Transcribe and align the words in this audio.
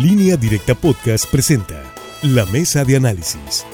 Línea 0.00 0.38
Directa 0.38 0.74
Podcast 0.74 1.30
presenta 1.30 1.84
La 2.22 2.46
Mesa 2.46 2.82
de 2.82 2.96
Análisis. 2.96 3.66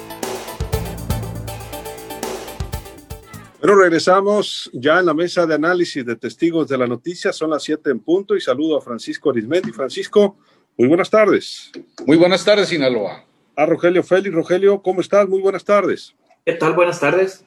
Bueno, 3.60 3.76
regresamos 3.76 4.68
ya 4.72 4.98
en 4.98 5.06
la 5.06 5.14
mesa 5.14 5.46
de 5.46 5.54
análisis 5.54 6.04
de 6.04 6.16
testigos 6.16 6.66
de 6.66 6.76
la 6.76 6.88
noticia. 6.88 7.32
Son 7.32 7.50
las 7.50 7.62
7 7.62 7.90
en 7.90 8.00
punto 8.00 8.34
y 8.34 8.40
saludo 8.40 8.78
a 8.78 8.80
Francisco 8.80 9.30
Arismendi. 9.30 9.70
Francisco, 9.70 10.36
muy 10.76 10.88
buenas 10.88 11.08
tardes. 11.08 11.70
Muy 12.04 12.16
buenas 12.16 12.44
tardes, 12.44 12.68
Sinaloa. 12.68 13.24
A 13.54 13.66
Rogelio 13.66 14.02
Félix. 14.02 14.34
Rogelio, 14.34 14.82
¿cómo 14.82 15.00
estás? 15.00 15.28
Muy 15.28 15.40
buenas 15.40 15.64
tardes. 15.64 16.16
¿Qué 16.44 16.54
tal? 16.54 16.72
Buenas 16.72 16.98
tardes. 16.98 17.44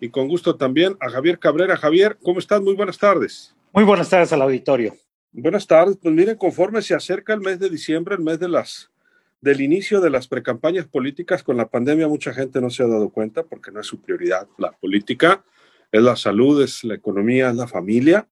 Y 0.00 0.08
con 0.08 0.28
gusto 0.28 0.56
también 0.56 0.96
a 0.98 1.10
Javier 1.10 1.38
Cabrera. 1.38 1.76
Javier, 1.76 2.16
¿cómo 2.22 2.38
estás? 2.38 2.62
Muy 2.62 2.74
buenas 2.74 2.96
tardes. 2.96 3.54
Muy 3.74 3.84
buenas 3.84 4.08
tardes 4.08 4.32
al 4.32 4.40
auditorio. 4.40 4.96
Buenas 5.36 5.66
tardes. 5.66 5.96
Pues 6.00 6.14
miren, 6.14 6.36
conforme 6.36 6.80
se 6.80 6.94
acerca 6.94 7.34
el 7.34 7.40
mes 7.40 7.58
de 7.58 7.68
diciembre, 7.68 8.14
el 8.14 8.20
mes 8.20 8.38
de 8.38 8.48
las 8.48 8.92
del 9.40 9.62
inicio 9.62 10.00
de 10.00 10.08
las 10.08 10.28
precampañas 10.28 10.86
políticas 10.86 11.42
con 11.42 11.56
la 11.56 11.68
pandemia, 11.68 12.06
mucha 12.06 12.32
gente 12.32 12.60
no 12.60 12.70
se 12.70 12.84
ha 12.84 12.86
dado 12.86 13.10
cuenta 13.10 13.42
porque 13.42 13.72
no 13.72 13.80
es 13.80 13.86
su 13.88 14.00
prioridad 14.00 14.46
la 14.58 14.70
política, 14.70 15.44
es 15.90 16.00
la 16.00 16.14
salud, 16.14 16.62
es 16.62 16.84
la 16.84 16.94
economía, 16.94 17.50
es 17.50 17.56
la 17.56 17.66
familia. 17.66 18.28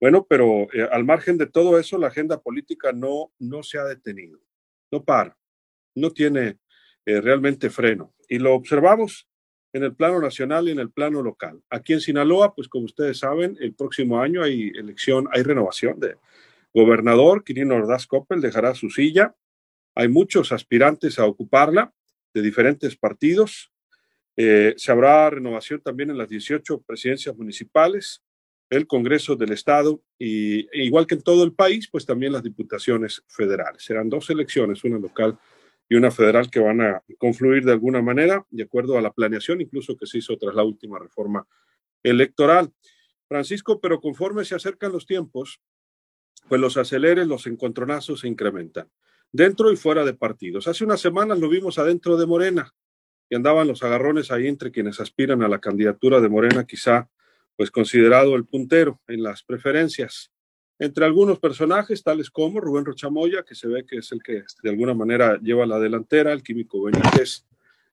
Bueno, 0.00 0.26
pero 0.26 0.68
eh, 0.72 0.88
al 0.90 1.04
margen 1.04 1.36
de 1.36 1.46
todo 1.46 1.78
eso, 1.78 1.98
la 1.98 2.06
agenda 2.06 2.40
política 2.40 2.92
no, 2.92 3.30
no 3.38 3.62
se 3.62 3.78
ha 3.78 3.84
detenido, 3.84 4.40
no 4.90 5.04
para, 5.04 5.36
no 5.94 6.12
tiene 6.12 6.56
eh, 7.04 7.20
realmente 7.20 7.68
freno. 7.68 8.14
Y 8.26 8.38
lo 8.38 8.54
observamos 8.54 9.28
en 9.72 9.84
el 9.84 9.94
plano 9.94 10.20
nacional 10.20 10.68
y 10.68 10.72
en 10.72 10.78
el 10.78 10.90
plano 10.90 11.22
local. 11.22 11.60
Aquí 11.70 11.92
en 11.92 12.00
Sinaloa, 12.00 12.54
pues 12.54 12.68
como 12.68 12.86
ustedes 12.86 13.18
saben, 13.18 13.56
el 13.60 13.74
próximo 13.74 14.20
año 14.20 14.42
hay 14.42 14.72
elección, 14.74 15.28
hay 15.32 15.42
renovación 15.42 16.00
de 16.00 16.16
gobernador. 16.72 17.44
Quirino 17.44 17.76
Ordaz 17.76 18.06
Coppel 18.06 18.40
dejará 18.40 18.74
su 18.74 18.90
silla 18.90 19.34
hay 19.98 20.06
muchos 20.06 20.52
aspirantes 20.52 21.18
a 21.18 21.26
ocuparla 21.26 21.92
de 22.32 22.40
diferentes 22.40 22.96
partidos. 22.96 23.72
Eh, 24.36 24.74
se 24.76 24.92
habrá 24.92 25.28
renovación 25.28 25.80
también 25.80 26.10
en 26.10 26.18
las 26.18 26.28
18 26.28 26.82
presidencias 26.82 27.36
municipales, 27.36 28.22
el 28.70 28.86
Congreso 28.86 29.34
del 29.34 29.50
Estado 29.50 30.00
y 30.16 30.68
e 30.68 30.84
igual 30.84 31.08
que 31.08 31.16
en 31.16 31.22
todo 31.22 31.42
el 31.42 31.52
país, 31.52 31.88
pues 31.90 32.06
también 32.06 32.32
las 32.32 32.44
diputaciones 32.44 33.24
federales. 33.26 33.82
Serán 33.82 34.08
dos 34.08 34.30
elecciones, 34.30 34.84
una 34.84 35.00
local 35.00 35.36
y 35.57 35.57
una 35.96 36.10
federal 36.10 36.50
que 36.50 36.60
van 36.60 36.80
a 36.80 37.02
confluir 37.18 37.64
de 37.64 37.72
alguna 37.72 38.02
manera, 38.02 38.46
de 38.50 38.64
acuerdo 38.64 38.98
a 38.98 39.02
la 39.02 39.12
planeación 39.12 39.60
incluso 39.60 39.96
que 39.96 40.06
se 40.06 40.18
hizo 40.18 40.36
tras 40.36 40.54
la 40.54 40.62
última 40.62 40.98
reforma 40.98 41.46
electoral. 42.02 42.72
Francisco, 43.26 43.80
pero 43.80 44.00
conforme 44.00 44.44
se 44.44 44.54
acercan 44.54 44.92
los 44.92 45.06
tiempos, 45.06 45.60
pues 46.48 46.60
los 46.60 46.76
aceleres, 46.76 47.26
los 47.26 47.46
encontronazos 47.46 48.20
se 48.20 48.28
incrementan 48.28 48.90
dentro 49.32 49.70
y 49.70 49.76
fuera 49.76 50.04
de 50.04 50.14
partidos. 50.14 50.68
Hace 50.68 50.84
unas 50.84 51.00
semanas 51.00 51.38
lo 51.38 51.48
vimos 51.48 51.78
adentro 51.78 52.16
de 52.16 52.26
Morena 52.26 52.74
y 53.28 53.36
andaban 53.36 53.68
los 53.68 53.82
agarrones 53.82 54.30
ahí 54.30 54.46
entre 54.46 54.70
quienes 54.70 55.00
aspiran 55.00 55.42
a 55.42 55.48
la 55.48 55.58
candidatura 55.58 56.20
de 56.20 56.28
Morena, 56.28 56.64
quizá 56.64 57.10
pues 57.56 57.70
considerado 57.70 58.36
el 58.36 58.46
puntero 58.46 59.00
en 59.08 59.22
las 59.22 59.42
preferencias. 59.42 60.32
Entre 60.78 61.04
algunos 61.04 61.40
personajes, 61.40 62.04
tales 62.04 62.30
como 62.30 62.60
Rubén 62.60 62.84
Rochamoya, 62.84 63.42
que 63.42 63.54
se 63.54 63.66
ve 63.66 63.84
que 63.84 63.98
es 63.98 64.12
el 64.12 64.22
que 64.22 64.44
de 64.62 64.70
alguna 64.70 64.94
manera 64.94 65.38
lleva 65.40 65.66
la 65.66 65.80
delantera, 65.80 66.32
el 66.32 66.42
químico 66.42 66.82
Benítez, 66.82 67.44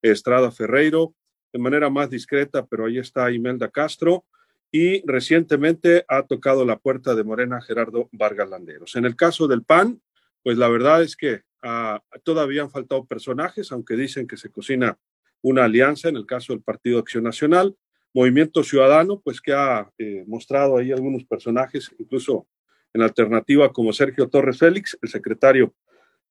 Estrada 0.01 0.51
Ferreiro, 0.51 1.15
de 1.51 1.59
manera 1.59 1.89
más 1.89 2.09
discreta, 2.09 2.65
pero 2.65 2.85
ahí 2.85 2.99
está 2.99 3.31
Imelda 3.31 3.69
Castro, 3.69 4.25
y 4.71 5.01
recientemente 5.07 6.05
ha 6.07 6.23
tocado 6.23 6.65
la 6.65 6.77
puerta 6.77 7.15
de 7.15 7.23
Morena 7.23 7.61
Gerardo 7.61 8.09
Vargas 8.11 8.49
Landeros. 8.49 8.95
En 8.95 9.05
el 9.05 9.15
caso 9.15 9.47
del 9.47 9.63
PAN, 9.63 10.01
pues 10.43 10.57
la 10.57 10.67
verdad 10.67 11.01
es 11.01 11.15
que 11.15 11.41
ah, 11.63 12.03
todavía 12.23 12.61
han 12.61 12.69
faltado 12.69 13.05
personajes, 13.05 13.71
aunque 13.71 13.95
dicen 13.95 14.27
que 14.27 14.37
se 14.37 14.51
cocina 14.51 14.99
una 15.41 15.63
alianza 15.63 16.09
en 16.09 16.17
el 16.17 16.25
caso 16.25 16.53
del 16.53 16.61
Partido 16.61 16.99
Acción 16.99 17.23
Nacional. 17.23 17.75
Movimiento 18.13 18.63
Ciudadano, 18.63 19.21
pues 19.21 19.41
que 19.41 19.53
ha 19.53 19.89
eh, 19.97 20.23
mostrado 20.27 20.77
ahí 20.77 20.91
algunos 20.91 21.23
personajes, 21.23 21.89
incluso 21.97 22.47
en 22.95 23.01
alternativa 23.01 23.73
como 23.73 23.91
Sergio 23.91 24.29
Torres 24.29 24.57
Félix, 24.57 24.97
el 25.01 25.09
secretario, 25.09 25.75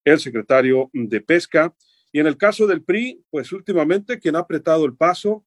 el 0.03 0.19
secretario 0.19 0.89
de 0.95 1.21
Pesca. 1.21 1.75
Y 2.11 2.21
en 2.21 2.27
el 2.27 2.39
caso 2.39 2.67
del 2.67 2.83
PRI, 2.83 3.23
pues 3.29 3.53
últimamente 3.53 4.19
quien 4.19 4.35
ha 4.35 4.41
apretado 4.41 4.87
el 4.87 4.97
paso 4.97 5.45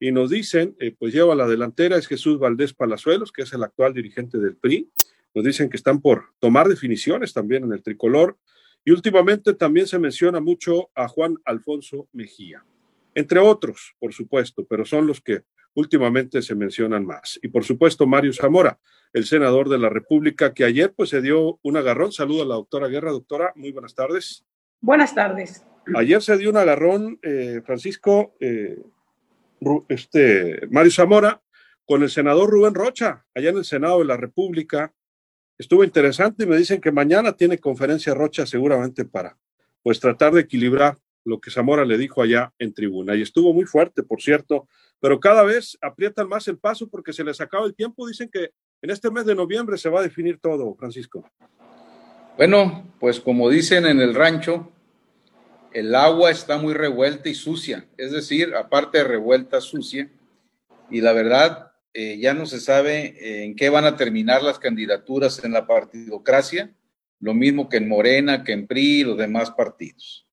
y 0.00 0.10
nos 0.10 0.30
dicen, 0.30 0.74
eh, 0.80 0.94
pues 0.98 1.12
lleva 1.12 1.34
la 1.34 1.46
delantera 1.46 1.98
es 1.98 2.06
Jesús 2.06 2.38
Valdés 2.38 2.72
Palazuelos, 2.72 3.30
que 3.30 3.42
es 3.42 3.52
el 3.52 3.62
actual 3.62 3.92
dirigente 3.92 4.38
del 4.38 4.56
PRI. 4.56 4.90
Nos 5.34 5.44
dicen 5.44 5.68
que 5.68 5.76
están 5.76 6.00
por 6.00 6.30
tomar 6.38 6.66
definiciones 6.66 7.34
también 7.34 7.64
en 7.64 7.72
el 7.74 7.82
tricolor. 7.82 8.38
Y 8.86 8.90
últimamente 8.90 9.52
también 9.52 9.86
se 9.86 9.98
menciona 9.98 10.40
mucho 10.40 10.88
a 10.94 11.08
Juan 11.08 11.36
Alfonso 11.44 12.08
Mejía, 12.12 12.64
entre 13.14 13.38
otros, 13.38 13.94
por 13.98 14.14
supuesto, 14.14 14.64
pero 14.64 14.86
son 14.86 15.06
los 15.06 15.20
que 15.20 15.42
últimamente 15.74 16.42
se 16.42 16.54
mencionan 16.54 17.04
más. 17.04 17.38
Y 17.42 17.48
por 17.48 17.64
supuesto, 17.64 18.06
Mario 18.06 18.32
Zamora, 18.32 18.78
el 19.12 19.26
senador 19.26 19.68
de 19.68 19.78
la 19.78 19.88
República, 19.88 20.54
que 20.54 20.64
ayer 20.64 20.92
pues 20.94 21.10
se 21.10 21.20
dio 21.20 21.58
un 21.62 21.76
agarrón. 21.76 22.12
Saludo 22.12 22.42
a 22.42 22.46
la 22.46 22.54
doctora 22.54 22.88
Guerra. 22.88 23.12
Doctora, 23.12 23.52
muy 23.56 23.72
buenas 23.72 23.94
tardes. 23.94 24.44
Buenas 24.80 25.14
tardes. 25.14 25.64
Ayer 25.94 26.22
se 26.22 26.36
dio 26.38 26.50
un 26.50 26.56
agarrón, 26.56 27.18
eh, 27.22 27.60
Francisco, 27.64 28.34
eh, 28.40 28.78
este, 29.88 30.66
Mario 30.70 30.90
Zamora, 30.90 31.42
con 31.84 32.02
el 32.02 32.10
senador 32.10 32.50
Rubén 32.50 32.74
Rocha, 32.74 33.24
allá 33.34 33.50
en 33.50 33.58
el 33.58 33.64
Senado 33.64 33.98
de 33.98 34.06
la 34.06 34.16
República, 34.16 34.92
estuvo 35.58 35.84
interesante 35.84 36.44
y 36.44 36.46
me 36.46 36.56
dicen 36.56 36.80
que 36.80 36.90
mañana 36.90 37.32
tiene 37.32 37.58
conferencia 37.58 38.14
Rocha 38.14 38.46
seguramente 38.46 39.04
para 39.04 39.36
pues 39.82 40.00
tratar 40.00 40.32
de 40.32 40.40
equilibrar 40.40 40.96
lo 41.24 41.40
que 41.40 41.50
Zamora 41.50 41.84
le 41.84 41.98
dijo 41.98 42.22
allá 42.22 42.52
en 42.58 42.72
tribuna. 42.72 43.14
Y 43.14 43.22
estuvo 43.22 43.52
muy 43.52 43.64
fuerte, 43.64 44.02
por 44.02 44.20
cierto, 44.20 44.68
pero 45.04 45.20
cada 45.20 45.42
vez 45.42 45.76
aprietan 45.82 46.26
más 46.26 46.48
el 46.48 46.56
paso 46.56 46.88
porque 46.88 47.12
se 47.12 47.22
les 47.22 47.38
acaba 47.38 47.66
el 47.66 47.74
tiempo. 47.74 48.06
Dicen 48.06 48.30
que 48.32 48.52
en 48.80 48.88
este 48.88 49.10
mes 49.10 49.26
de 49.26 49.34
noviembre 49.34 49.76
se 49.76 49.90
va 49.90 50.00
a 50.00 50.02
definir 50.02 50.38
todo, 50.38 50.74
Francisco. 50.76 51.30
Bueno, 52.38 52.90
pues 52.98 53.20
como 53.20 53.50
dicen 53.50 53.84
en 53.84 54.00
el 54.00 54.14
rancho, 54.14 54.72
el 55.74 55.94
agua 55.94 56.30
está 56.30 56.56
muy 56.56 56.72
revuelta 56.72 57.28
y 57.28 57.34
sucia, 57.34 57.86
es 57.98 58.12
decir, 58.12 58.54
aparte 58.54 58.96
de 58.96 59.04
revuelta, 59.04 59.60
sucia. 59.60 60.10
Y 60.90 61.02
la 61.02 61.12
verdad, 61.12 61.72
eh, 61.92 62.16
ya 62.18 62.32
no 62.32 62.46
se 62.46 62.58
sabe 62.58 63.14
eh, 63.20 63.44
en 63.44 63.56
qué 63.56 63.68
van 63.68 63.84
a 63.84 63.98
terminar 63.98 64.42
las 64.42 64.58
candidaturas 64.58 65.44
en 65.44 65.52
la 65.52 65.66
partidocracia, 65.66 66.74
lo 67.20 67.34
mismo 67.34 67.68
que 67.68 67.76
en 67.76 67.90
Morena, 67.90 68.42
que 68.42 68.52
en 68.52 68.66
PRI 68.66 69.00
y 69.00 69.04
los 69.04 69.18
demás 69.18 69.50
partidos. 69.50 70.26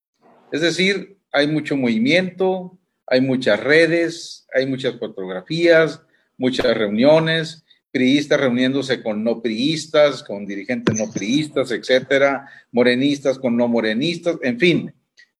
Es 0.50 0.62
decir, 0.62 1.18
hay 1.34 1.48
mucho 1.48 1.76
movimiento, 1.76 2.80
hay 3.12 3.20
muchas 3.20 3.60
redes, 3.60 4.48
hay 4.54 4.66
muchas 4.66 4.98
fotografías, 4.98 6.02
muchas 6.38 6.78
reuniones, 6.78 7.66
priistas 7.92 8.40
reuniéndose 8.40 9.04
con 9.04 9.22
no 9.22 9.42
priistas, 9.42 10.24
con 10.24 10.46
dirigentes 10.46 10.96
no 10.98 11.12
priistas, 11.12 11.72
etcétera, 11.72 12.50
morenistas 12.72 13.38
con 13.38 13.58
no 13.58 13.68
morenistas, 13.68 14.38
en 14.42 14.58
fin. 14.58 14.94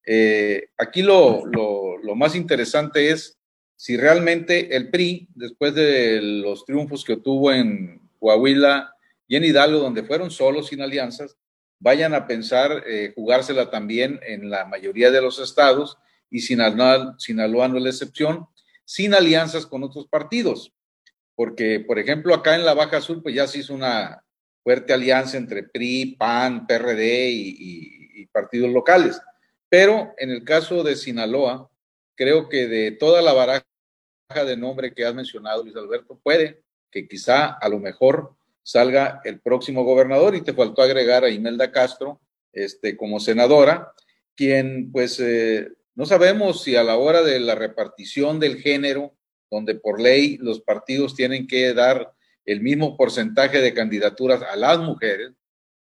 Eh, 0.06 0.68
aquí 0.78 1.02
lo, 1.02 1.46
lo 1.46 2.16
más 2.16 2.36
interesante 2.36 3.10
es 3.10 3.38
si 3.78 3.96
realmente 3.96 4.76
el 4.76 4.90
PRI, 4.90 5.30
después 5.34 5.74
de 5.74 6.22
los 6.22 6.66
triunfos 6.66 7.06
que 7.06 7.14
obtuvo 7.14 7.54
en 7.54 8.02
Coahuila 8.20 8.94
y 9.30 9.38
en 9.38 9.46
Hidalgo, 9.46 9.80
donde 9.80 10.04
fueron 10.04 10.30
solos, 10.30 10.68
sin 10.68 10.82
alianzas, 10.82 11.38
vayan 11.80 12.14
a 12.14 12.28
pensar 12.28 12.84
eh, 12.86 13.14
jugársela 13.16 13.72
también 13.72 14.20
en 14.28 14.50
la 14.50 14.66
mayoría 14.66 15.10
de 15.10 15.22
los 15.22 15.40
estados 15.40 15.98
y 16.32 16.40
Sinaloa, 16.40 17.16
Sinaloa 17.20 17.68
no 17.68 17.78
es 17.78 17.84
la 17.84 17.90
excepción, 17.90 18.48
sin 18.86 19.14
alianzas 19.14 19.68
con 19.68 19.84
otros 19.84 20.08
partidos. 20.08 20.74
Porque, 21.36 21.80
por 21.80 22.00
ejemplo, 22.00 22.34
acá 22.34 22.56
en 22.56 22.66
la 22.66 22.74
Baja 22.74 23.02
Sur, 23.02 23.22
pues 23.22 23.36
ya 23.36 23.46
se 23.48 23.60
hizo 23.60 23.74
una 23.74 24.24
fuerte 24.64 24.94
alianza 24.94 25.38
entre 25.38 25.64
PRI, 25.64 26.16
PAN, 26.18 26.66
PRD 26.66 27.30
y 27.30 28.26
partidos 28.32 28.72
locales. 28.72 29.22
Pero 29.70 30.14
en 30.18 30.32
el 30.32 30.44
caso 30.44 30.84
de 30.84 30.96
Sinaloa, 30.96 31.70
creo 32.16 32.50
que 32.50 32.68
de 32.68 32.92
toda 32.92 33.22
la 33.22 33.34
baraja 33.34 33.66
de 34.46 34.58
nombre 34.58 34.94
que 34.94 35.06
has 35.06 35.16
mencionado, 35.16 35.64
Luis 35.64 35.76
Alberto, 35.76 36.20
puede 36.22 36.62
que 36.92 37.08
quizá 37.08 37.48
a 37.48 37.70
lo 37.70 37.80
mejor 37.80 38.36
salga 38.64 39.22
el 39.24 39.40
próximo 39.40 39.84
gobernador 39.84 40.36
y 40.36 40.42
te 40.42 40.54
faltó 40.54 40.82
agregar 40.82 41.24
a 41.24 41.30
Imelda 41.30 41.72
Castro 41.72 42.22
este, 42.54 42.98
como 42.98 43.20
senadora, 43.20 43.94
quien 44.36 44.92
pues 44.92 45.20
eh, 45.20 45.72
no 45.96 46.06
sabemos 46.06 46.64
si 46.64 46.76
a 46.76 46.84
la 46.84 46.98
hora 46.98 47.22
de 47.24 47.40
la 47.40 47.56
repartición 47.56 48.40
del 48.40 48.58
género, 48.62 49.16
donde 49.50 49.76
por 49.76 50.00
ley 50.00 50.38
los 50.38 50.62
partidos 50.62 51.16
tienen 51.16 51.48
que 51.48 51.74
dar 51.74 52.14
el 52.46 52.62
mismo 52.62 52.98
porcentaje 52.98 53.60
de 53.60 53.74
candidaturas 53.74 54.42
a 54.42 54.56
las 54.56 54.80
mujeres, 54.80 55.32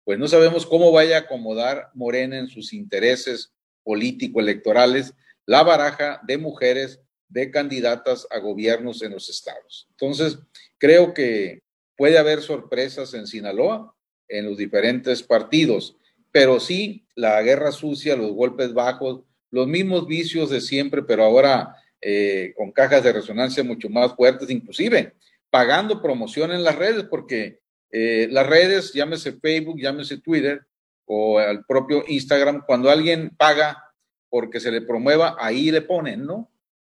pues 0.03 0.19
no 0.19 0.27
sabemos 0.27 0.65
cómo 0.65 0.91
vaya 0.91 1.17
a 1.17 1.19
acomodar 1.21 1.89
Morena 1.93 2.37
en 2.37 2.47
sus 2.47 2.73
intereses 2.73 3.53
político-electorales 3.83 5.13
la 5.45 5.63
baraja 5.63 6.21
de 6.23 6.37
mujeres 6.37 7.01
de 7.29 7.49
candidatas 7.49 8.27
a 8.29 8.39
gobiernos 8.39 9.01
en 9.01 9.11
los 9.11 9.29
estados. 9.29 9.87
Entonces, 9.91 10.37
creo 10.77 11.13
que 11.13 11.61
puede 11.95 12.17
haber 12.17 12.41
sorpresas 12.41 13.13
en 13.13 13.27
Sinaloa, 13.27 13.95
en 14.27 14.45
los 14.45 14.57
diferentes 14.57 15.23
partidos, 15.23 15.95
pero 16.31 16.59
sí 16.59 17.05
la 17.15 17.41
guerra 17.41 17.71
sucia, 17.71 18.15
los 18.15 18.31
golpes 18.33 18.73
bajos, 18.73 19.21
los 19.51 19.67
mismos 19.67 20.07
vicios 20.07 20.49
de 20.49 20.61
siempre, 20.61 21.03
pero 21.03 21.23
ahora 21.23 21.75
eh, 22.01 22.53
con 22.57 22.71
cajas 22.71 23.03
de 23.03 23.13
resonancia 23.13 23.63
mucho 23.63 23.89
más 23.89 24.15
fuertes, 24.15 24.49
inclusive 24.49 25.13
pagando 25.51 26.01
promoción 26.01 26.51
en 26.51 26.63
las 26.63 26.75
redes, 26.75 27.03
porque 27.03 27.59
eh, 27.91 28.27
las 28.31 28.47
redes, 28.47 28.93
llámese 28.93 29.33
Facebook, 29.33 29.79
llámese 29.79 30.17
Twitter 30.17 30.65
o 31.05 31.39
el 31.41 31.65
propio 31.65 32.03
Instagram, 32.07 32.63
cuando 32.65 32.89
alguien 32.89 33.31
paga 33.37 33.83
porque 34.29 34.61
se 34.61 34.71
le 34.71 34.81
promueva, 34.81 35.35
ahí 35.39 35.69
le 35.71 35.81
ponen, 35.81 36.25
¿no? 36.25 36.49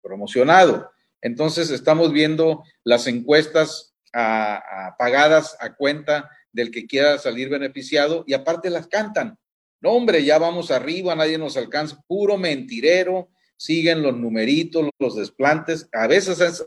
Promocionado. 0.03 0.93
Entonces 1.23 1.71
estamos 1.71 2.13
viendo 2.13 2.63
las 2.85 3.07
encuestas 3.07 3.95
pagadas 4.13 5.57
a 5.59 5.75
cuenta 5.75 6.29
del 6.53 6.71
que 6.71 6.87
quiera 6.87 7.17
salir 7.17 7.49
beneficiado 7.49 8.25
y 8.27 8.35
aparte 8.35 8.69
las 8.69 8.87
cantan. 8.87 9.39
No, 9.83 9.91
hombre, 9.91 10.25
ya 10.25 10.39
vamos 10.39 10.71
arriba, 10.71 11.15
nadie 11.17 11.37
nos 11.37 11.57
alcanza, 11.57 12.01
puro 12.07 12.39
mentirero, 12.39 13.31
siguen 13.57 14.01
los 14.01 14.17
numeritos, 14.17 14.89
los 14.99 15.17
desplantes, 15.17 15.89
a 15.93 16.07
veces 16.07 16.41
es 16.41 16.65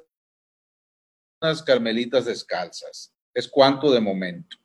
unas 1.41 1.63
carmelitas 1.63 2.25
descalzas. 2.25 3.13
Es 3.33 3.47
cuanto 3.47 3.91
de 3.91 4.01
momento. 4.01 4.57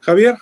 Javier. 0.00 0.36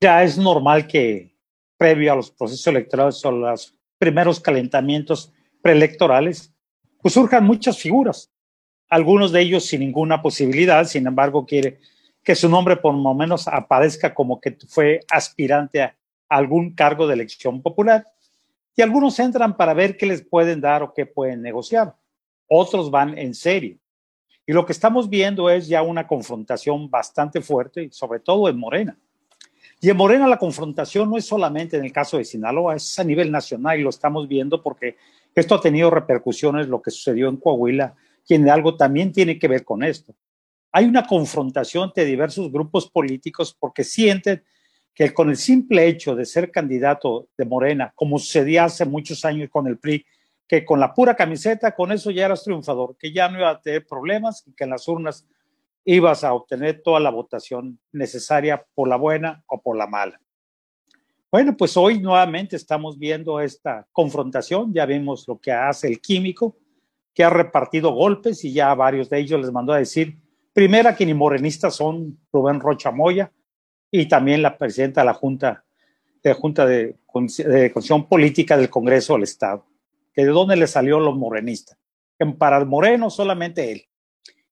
Ya 0.00 0.22
es 0.22 0.38
normal 0.38 0.86
que 0.86 1.34
previo 1.76 2.12
a 2.12 2.16
los 2.16 2.30
procesos 2.30 2.66
electorales 2.66 3.22
o 3.24 3.32
los 3.32 3.74
primeros 3.98 4.40
calentamientos 4.40 5.32
preelectorales, 5.62 6.54
pues 7.02 7.14
surjan 7.14 7.44
muchas 7.44 7.78
figuras. 7.78 8.30
Algunos 8.88 9.32
de 9.32 9.42
ellos 9.42 9.66
sin 9.66 9.80
ninguna 9.80 10.22
posibilidad, 10.22 10.84
sin 10.86 11.06
embargo, 11.06 11.44
quiere 11.46 11.80
que 12.24 12.34
su 12.34 12.48
nombre 12.48 12.76
por 12.76 12.94
lo 12.94 13.14
menos 13.14 13.46
aparezca 13.46 14.14
como 14.14 14.40
que 14.40 14.56
fue 14.66 15.00
aspirante 15.10 15.82
a 15.82 15.94
algún 16.28 16.74
cargo 16.74 17.06
de 17.06 17.14
elección 17.14 17.60
popular. 17.60 18.06
Y 18.74 18.82
algunos 18.82 19.18
entran 19.20 19.56
para 19.56 19.74
ver 19.74 19.96
qué 19.96 20.06
les 20.06 20.22
pueden 20.22 20.60
dar 20.60 20.82
o 20.82 20.92
qué 20.94 21.06
pueden 21.06 21.42
negociar. 21.42 21.94
Otros 22.48 22.90
van 22.90 23.16
en 23.16 23.34
serio. 23.34 23.76
Y 24.46 24.52
lo 24.52 24.64
que 24.66 24.72
estamos 24.72 25.08
viendo 25.08 25.48
es 25.48 25.68
ya 25.68 25.82
una 25.82 26.06
confrontación 26.06 26.90
bastante 26.90 27.40
fuerte, 27.40 27.88
sobre 27.92 28.20
todo 28.20 28.48
en 28.48 28.58
Morena. 28.58 28.98
Y 29.80 29.90
en 29.90 29.96
Morena 29.96 30.26
la 30.26 30.38
confrontación 30.38 31.10
no 31.10 31.18
es 31.18 31.26
solamente 31.26 31.76
en 31.76 31.84
el 31.84 31.92
caso 31.92 32.16
de 32.16 32.24
Sinaloa, 32.24 32.76
es 32.76 32.98
a 32.98 33.04
nivel 33.04 33.30
nacional 33.30 33.78
y 33.78 33.82
lo 33.82 33.90
estamos 33.90 34.26
viendo 34.28 34.62
porque 34.62 34.96
esto 35.34 35.54
ha 35.54 35.60
tenido 35.60 35.90
repercusiones, 35.90 36.68
lo 36.68 36.80
que 36.80 36.90
sucedió 36.90 37.28
en 37.28 37.36
Coahuila, 37.36 37.94
quien 38.26 38.48
algo 38.48 38.76
también 38.76 39.12
tiene 39.12 39.38
que 39.38 39.48
ver 39.48 39.64
con 39.64 39.82
esto. 39.82 40.14
Hay 40.76 40.86
una 40.86 41.06
confrontación 41.06 41.92
de 41.94 42.04
diversos 42.04 42.50
grupos 42.50 42.90
políticos 42.90 43.56
porque 43.56 43.84
sienten 43.84 44.42
que 44.92 45.14
con 45.14 45.30
el 45.30 45.36
simple 45.36 45.86
hecho 45.86 46.16
de 46.16 46.24
ser 46.24 46.50
candidato 46.50 47.28
de 47.38 47.44
Morena, 47.44 47.92
como 47.94 48.18
sucedía 48.18 48.64
hace 48.64 48.84
muchos 48.84 49.24
años 49.24 49.50
con 49.50 49.68
el 49.68 49.78
PRI, 49.78 50.04
que 50.48 50.64
con 50.64 50.80
la 50.80 50.92
pura 50.92 51.14
camiseta, 51.14 51.76
con 51.76 51.92
eso 51.92 52.10
ya 52.10 52.24
eras 52.24 52.42
triunfador, 52.42 52.96
que 52.98 53.12
ya 53.12 53.28
no 53.28 53.38
iba 53.38 53.50
a 53.50 53.60
tener 53.60 53.86
problemas 53.86 54.42
y 54.48 54.52
que 54.52 54.64
en 54.64 54.70
las 54.70 54.88
urnas 54.88 55.24
ibas 55.84 56.24
a 56.24 56.34
obtener 56.34 56.82
toda 56.82 56.98
la 56.98 57.10
votación 57.10 57.78
necesaria 57.92 58.66
por 58.74 58.88
la 58.88 58.96
buena 58.96 59.44
o 59.46 59.62
por 59.62 59.76
la 59.76 59.86
mala. 59.86 60.20
Bueno, 61.30 61.56
pues 61.56 61.76
hoy 61.76 62.00
nuevamente 62.00 62.56
estamos 62.56 62.98
viendo 62.98 63.38
esta 63.38 63.86
confrontación, 63.92 64.74
ya 64.74 64.86
vimos 64.86 65.28
lo 65.28 65.38
que 65.38 65.52
hace 65.52 65.86
el 65.86 66.00
químico, 66.00 66.56
que 67.14 67.22
ha 67.22 67.30
repartido 67.30 67.92
golpes 67.92 68.44
y 68.44 68.52
ya 68.52 68.74
varios 68.74 69.08
de 69.08 69.20
ellos 69.20 69.40
les 69.40 69.52
mandó 69.52 69.72
a 69.72 69.78
decir, 69.78 70.23
primera 70.54 70.96
que 70.96 71.04
ni 71.04 71.12
morenistas 71.12 71.76
son 71.76 72.18
Rubén 72.32 72.60
Rocha 72.60 72.90
Moya 72.90 73.30
y 73.90 74.08
también 74.08 74.40
la 74.40 74.56
presidenta 74.56 75.02
de 75.02 75.06
la 75.06 75.14
Junta 75.14 75.64
de 76.22 76.32
Junta 76.32 76.64
de, 76.64 76.96
de 77.12 78.04
Política 78.08 78.56
del 78.56 78.70
Congreso 78.70 79.12
del 79.12 79.24
Estado 79.24 79.66
que 80.14 80.24
de 80.24 80.30
dónde 80.30 80.56
le 80.56 80.66
salió 80.66 81.00
los 81.00 81.16
morenistas. 81.16 81.76
Para 82.38 82.56
el 82.58 82.66
moreno 82.66 83.10
solamente 83.10 83.72
él. 83.72 83.84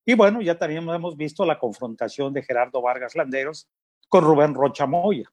Y 0.05 0.13
bueno, 0.15 0.41
ya 0.41 0.59
también 0.59 0.87
hemos 0.87 1.15
visto 1.15 1.45
la 1.45 1.57
confrontación 1.57 2.33
de 2.33 2.43
Gerardo 2.43 2.81
Vargas 2.81 3.15
Landeros 3.15 3.69
con 4.09 4.25
Rubén 4.25 4.53
Rocha 4.53 4.85
Moya. 4.85 5.31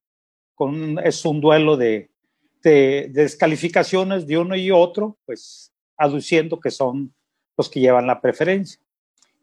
Con, 0.55 0.99
es 1.01 1.25
un 1.25 1.41
duelo 1.41 1.77
de, 1.77 2.11
de, 2.63 3.09
descalificaciones 3.11 4.27
de 4.27 4.39
uno 4.39 4.55
y 4.55 4.71
otro, 4.71 5.19
pues 5.27 5.73
aduciendo 5.97 6.61
que 6.61 6.71
son 6.71 7.13
los 7.57 7.69
que 7.69 7.81
llevan 7.81 8.07
la 8.07 8.21
preferencia. 8.21 8.81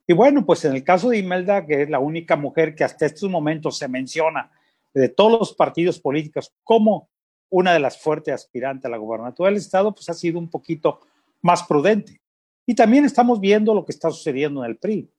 Y 0.08 0.14
bueno, 0.14 0.46
pues 0.46 0.64
en 0.64 0.74
el 0.74 0.86
caso 0.86 1.10
de 1.10 1.18
Imelda, 1.18 1.66
que 1.66 1.84
es 1.84 1.90
la 1.90 2.00
única 2.00 2.38
mujer 2.38 2.74
que 2.74 2.86
hasta 2.86 3.06
estos 3.06 3.30
momentos 3.30 3.78
se 3.78 3.90
menciona 3.90 4.50
de 4.94 5.10
todos 5.10 5.38
los 5.38 5.54
partidos 5.54 6.00
políticos 6.00 6.54
como 6.64 7.10
una 7.50 7.74
de 7.74 7.80
las 7.80 8.00
fuertes 8.00 8.34
aspirantes 8.34 8.86
a 8.86 8.90
la 8.90 8.98
gobernatura 8.98 9.50
del 9.50 9.58
Estado, 9.58 9.94
pues 9.94 10.10
ha 10.10 10.14
sido 10.14 10.40
un 10.40 10.50
poquito 10.50 11.02
más 11.42 11.64
prudente. 11.64 12.22
Y 12.66 12.74
también 12.74 13.04
estamos 13.04 13.42
viendo 13.42 13.74
lo 13.74 13.86
que 13.86 13.92
está 13.92 14.10
sucediendo 14.10 14.64
en 14.64 14.72
el 14.72 14.78
PRI, 14.78 15.10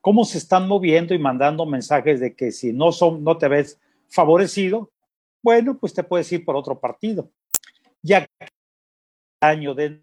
cómo 0.00 0.24
se 0.24 0.38
están 0.38 0.66
moviendo 0.66 1.14
y 1.14 1.18
mandando 1.18 1.66
mensajes 1.66 2.18
de 2.18 2.34
que 2.34 2.52
si 2.52 2.72
no, 2.72 2.90
son, 2.90 3.22
no 3.22 3.36
te 3.36 3.48
ves 3.48 3.78
favorecido, 4.08 4.90
bueno, 5.42 5.78
pues 5.78 5.92
te 5.92 6.04
puedes 6.04 6.30
ir 6.32 6.44
por 6.44 6.56
otro 6.56 6.80
partido. 6.80 7.30
Ya 8.02 8.26
que 8.26 8.48
año 9.40 9.74
de, 9.74 10.02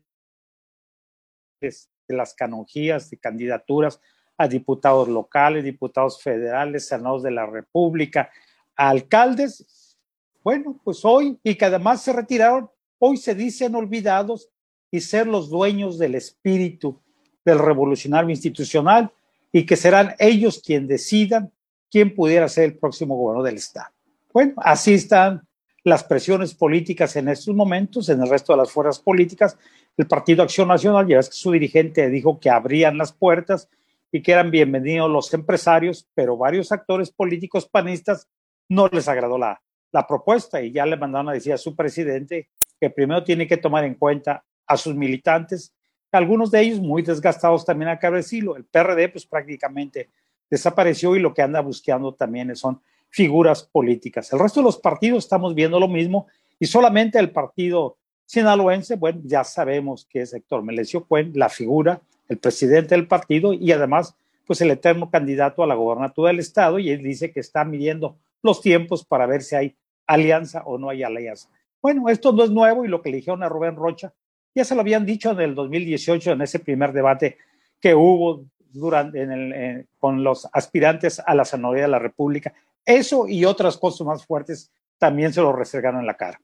de 1.62 1.72
las 2.08 2.34
canonjías 2.34 3.10
de 3.10 3.18
candidaturas 3.18 4.00
a 4.40 4.48
diputados 4.48 5.10
locales, 5.10 5.66
diputados 5.66 6.24
federales, 6.24 6.88
senadores 6.88 7.24
de 7.24 7.32
la 7.32 7.46
República, 7.46 8.32
alcaldes, 8.74 9.98
bueno, 10.42 10.80
pues 10.82 11.04
hoy, 11.04 11.38
y 11.44 11.56
que 11.56 11.66
además 11.66 12.02
se 12.02 12.14
retiraron, 12.14 12.70
hoy 13.00 13.18
se 13.18 13.36
dicen 13.36 13.76
olvidados 13.76 14.50
y 14.90 15.02
ser 15.02 15.28
los 15.28 15.50
dueños 15.50 16.00
del 16.00 16.16
espíritu 16.16 17.02
del 17.44 17.60
revolucionario 17.60 18.30
institucional 18.30 19.12
y 19.52 19.66
que 19.66 19.76
serán 19.76 20.16
ellos 20.20 20.62
quien 20.66 20.88
decidan 20.88 21.52
quién 21.92 22.16
pudiera 22.16 22.48
ser 22.48 22.64
el 22.64 22.78
próximo 22.78 23.18
gobernador 23.18 23.48
del 23.48 23.58
Estado. 23.58 23.90
Bueno, 24.32 24.54
así 24.64 24.94
están 24.94 25.46
las 25.84 26.06
presiones 26.06 26.54
políticas 26.54 27.18
en 27.18 27.28
estos 27.28 27.54
momentos, 27.54 28.08
en 28.08 28.22
el 28.22 28.30
resto 28.30 28.54
de 28.54 28.58
las 28.58 28.72
fuerzas 28.72 29.00
políticas. 29.00 29.58
El 29.98 30.08
Partido 30.08 30.44
Acción 30.44 30.70
Nacional, 30.70 31.06
ya 31.08 31.18
ves 31.18 31.28
que 31.28 31.36
su 31.36 31.52
dirigente 31.52 32.10
dijo 32.10 32.40
que 32.40 32.50
abrían 32.50 32.98
las 32.98 33.12
puertas 33.12 33.68
y 34.12 34.22
que 34.22 34.32
eran 34.32 34.52
bienvenidos 34.52 35.10
los 35.10 35.34
empresarios, 35.34 36.08
pero 36.14 36.38
varios 36.38 36.72
actores 36.72 37.12
políticos 37.12 37.68
panistas 37.68 38.28
no 38.68 38.88
les 38.88 39.08
agradó 39.08 39.38
la, 39.38 39.62
la 39.92 40.08
propuesta 40.08 40.62
y 40.62 40.72
ya 40.72 40.86
le 40.86 40.98
mandaron 40.98 41.30
a 41.30 41.34
decir 41.34 41.54
a 41.54 41.58
su 41.58 41.76
presidente 41.76 42.50
que 42.80 42.90
primero 42.90 43.24
tiene 43.24 43.48
que 43.48 43.58
tomar 43.58 43.84
en 43.84 43.96
cuenta 43.96 44.44
a 44.66 44.78
sus 44.78 44.96
militantes, 44.96 45.74
algunos 46.12 46.50
de 46.52 46.62
ellos 46.62 46.80
muy 46.80 47.02
desgastados 47.02 47.66
también 47.66 47.90
a 47.90 48.12
decirlo. 48.12 48.56
El 48.56 48.66
PRD 48.66 49.10
pues 49.10 49.26
prácticamente 49.26 50.10
desapareció 50.50 51.16
y 51.16 51.20
lo 51.20 51.34
que 51.34 51.42
anda 51.42 51.62
buscando 51.62 52.14
también 52.14 52.56
son 52.56 52.82
figuras 53.10 53.64
políticas. 53.64 54.32
El 54.34 54.40
resto 54.40 54.60
de 54.60 54.66
los 54.66 54.78
partidos 54.78 55.26
estamos 55.26 55.54
viendo 55.54 55.80
lo 55.80 55.88
mismo 55.88 56.28
y 56.60 56.66
solamente 56.66 57.20
el 57.20 57.32
partido 57.32 57.98
sinaloense, 58.26 58.96
bueno, 58.96 59.22
ya 59.24 59.44
sabemos 59.44 60.06
que 60.10 60.22
es 60.22 60.34
Héctor 60.34 60.64
Melesio 60.64 61.06
Cuen, 61.06 61.32
la 61.36 61.50
figura, 61.50 62.02
el 62.30 62.38
presidente 62.38 62.96
del 62.96 63.08
partido 63.08 63.54
y 63.54 63.72
además 63.72 64.16
pues 64.48 64.62
el 64.62 64.72
eterno 64.72 65.12
candidato 65.12 65.62
a 65.62 65.68
la 65.68 65.76
gobernatura 65.76 66.30
del 66.30 66.40
estado 66.40 66.80
y 66.80 66.90
él 66.90 67.04
dice 67.04 67.32
que 67.32 67.40
está 67.40 67.64
midiendo 67.66 68.18
los 68.42 68.62
tiempos 68.62 69.06
para 69.06 69.28
ver 69.28 69.44
si 69.44 69.56
hay 69.56 69.76
alianza 70.08 70.64
o 70.66 70.78
no 70.78 70.90
hay 70.90 71.04
alianza. 71.04 71.50
Bueno, 71.82 72.10
esto 72.10 72.32
no 72.32 72.44
es 72.44 72.50
nuevo 72.50 72.84
y 72.84 72.88
lo 72.88 73.02
que 73.02 73.10
le 73.12 73.18
dijeron 73.18 73.44
a 73.44 73.50
Rubén 73.50 73.76
Rocha, 73.76 74.14
ya 74.56 74.66
se 74.66 74.74
lo 74.74 74.82
habían 74.82 75.06
dicho 75.06 75.32
en 75.32 75.40
el 75.42 75.54
2018, 75.54 76.32
en 76.32 76.42
ese 76.42 76.60
primer 76.60 76.94
debate 76.94 77.38
que 77.80 77.94
hubo 77.94 78.46
durante, 78.72 79.22
en 79.22 79.88
con 80.00 80.24
los 80.24 80.48
aspirantes 80.52 81.22
a 81.24 81.36
la 81.36 81.46
senaduría 81.46 81.84
de 81.84 81.90
la 81.90 82.00
República. 82.00 82.54
Eso 82.86 83.28
y 83.28 83.46
otras 83.46 83.78
cosas 83.78 84.06
más 84.08 84.26
fuertes 84.26 84.72
también 84.98 85.32
se 85.32 85.42
lo 85.42 85.54
restregaron 85.54 86.02
en 86.02 86.08
la 86.08 86.18
cara. 86.18 86.42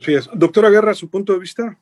Sí, 0.00 0.14
es. 0.14 0.28
Doctora 0.34 0.70
Guerra, 0.70 0.94
su 0.94 1.08
punto 1.08 1.32
de 1.32 1.38
vista. 1.38 1.78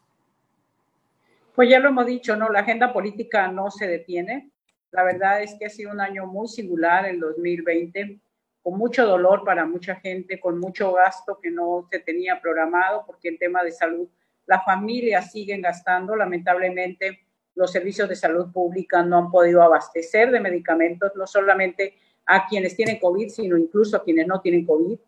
Pues 1.57 1.71
ya 1.71 1.81
lo 1.81 1.89
hemos 1.89 2.05
dicho, 2.05 2.37
¿no? 2.37 2.51
La 2.51 2.61
agenda 2.61 2.93
política 2.93 3.49
no 3.49 3.71
se 3.71 3.87
detiene. 3.87 4.51
La 4.91 5.03
verdad 5.03 5.43
es 5.43 5.55
que 5.59 5.65
ha 5.65 5.71
sido 5.71 5.91
un 5.91 6.03
año 6.03 6.27
muy 6.27 6.49
singular 6.49 7.07
el 7.07 7.19
2020 7.19 8.21
con 8.63 8.77
mucho 8.77 9.07
dolor 9.07 9.43
para 9.43 9.65
mucha 9.65 9.95
gente, 9.95 10.39
con 10.39 10.61
mucho 10.61 10.93
gasto 10.93 11.39
que 11.41 11.51
no 11.51 11.89
se 11.91 12.01
tenía 12.01 12.43
programado, 12.43 13.05
porque 13.07 13.29
en 13.29 13.39
tema 13.39 13.63
de 13.63 13.73
salud 13.73 14.07
las 14.45 14.67
familias 14.67 15.33
siguen 15.33 15.63
gastando. 15.63 16.15
Lamentablemente, 16.15 17.21
los 17.55 17.73
servicios 17.73 18.07
de 18.07 18.17
salud 18.17 18.53
pública 18.53 19.03
no 19.03 19.17
han 19.17 19.31
podido 19.31 19.63
abastecer 19.63 20.31
de 20.31 20.41
medicamentos, 20.41 21.13
no 21.17 21.27
solamente 21.27 21.95
a 22.27 22.47
quienes 22.47 22.77
tienen 22.77 22.99
COVID, 22.99 23.31
sino 23.31 23.57
incluso 23.57 23.97
a 23.97 24.05
quienes 24.05 24.27
no 24.27 24.43
tienen 24.43 24.67
COVID. 24.67 24.99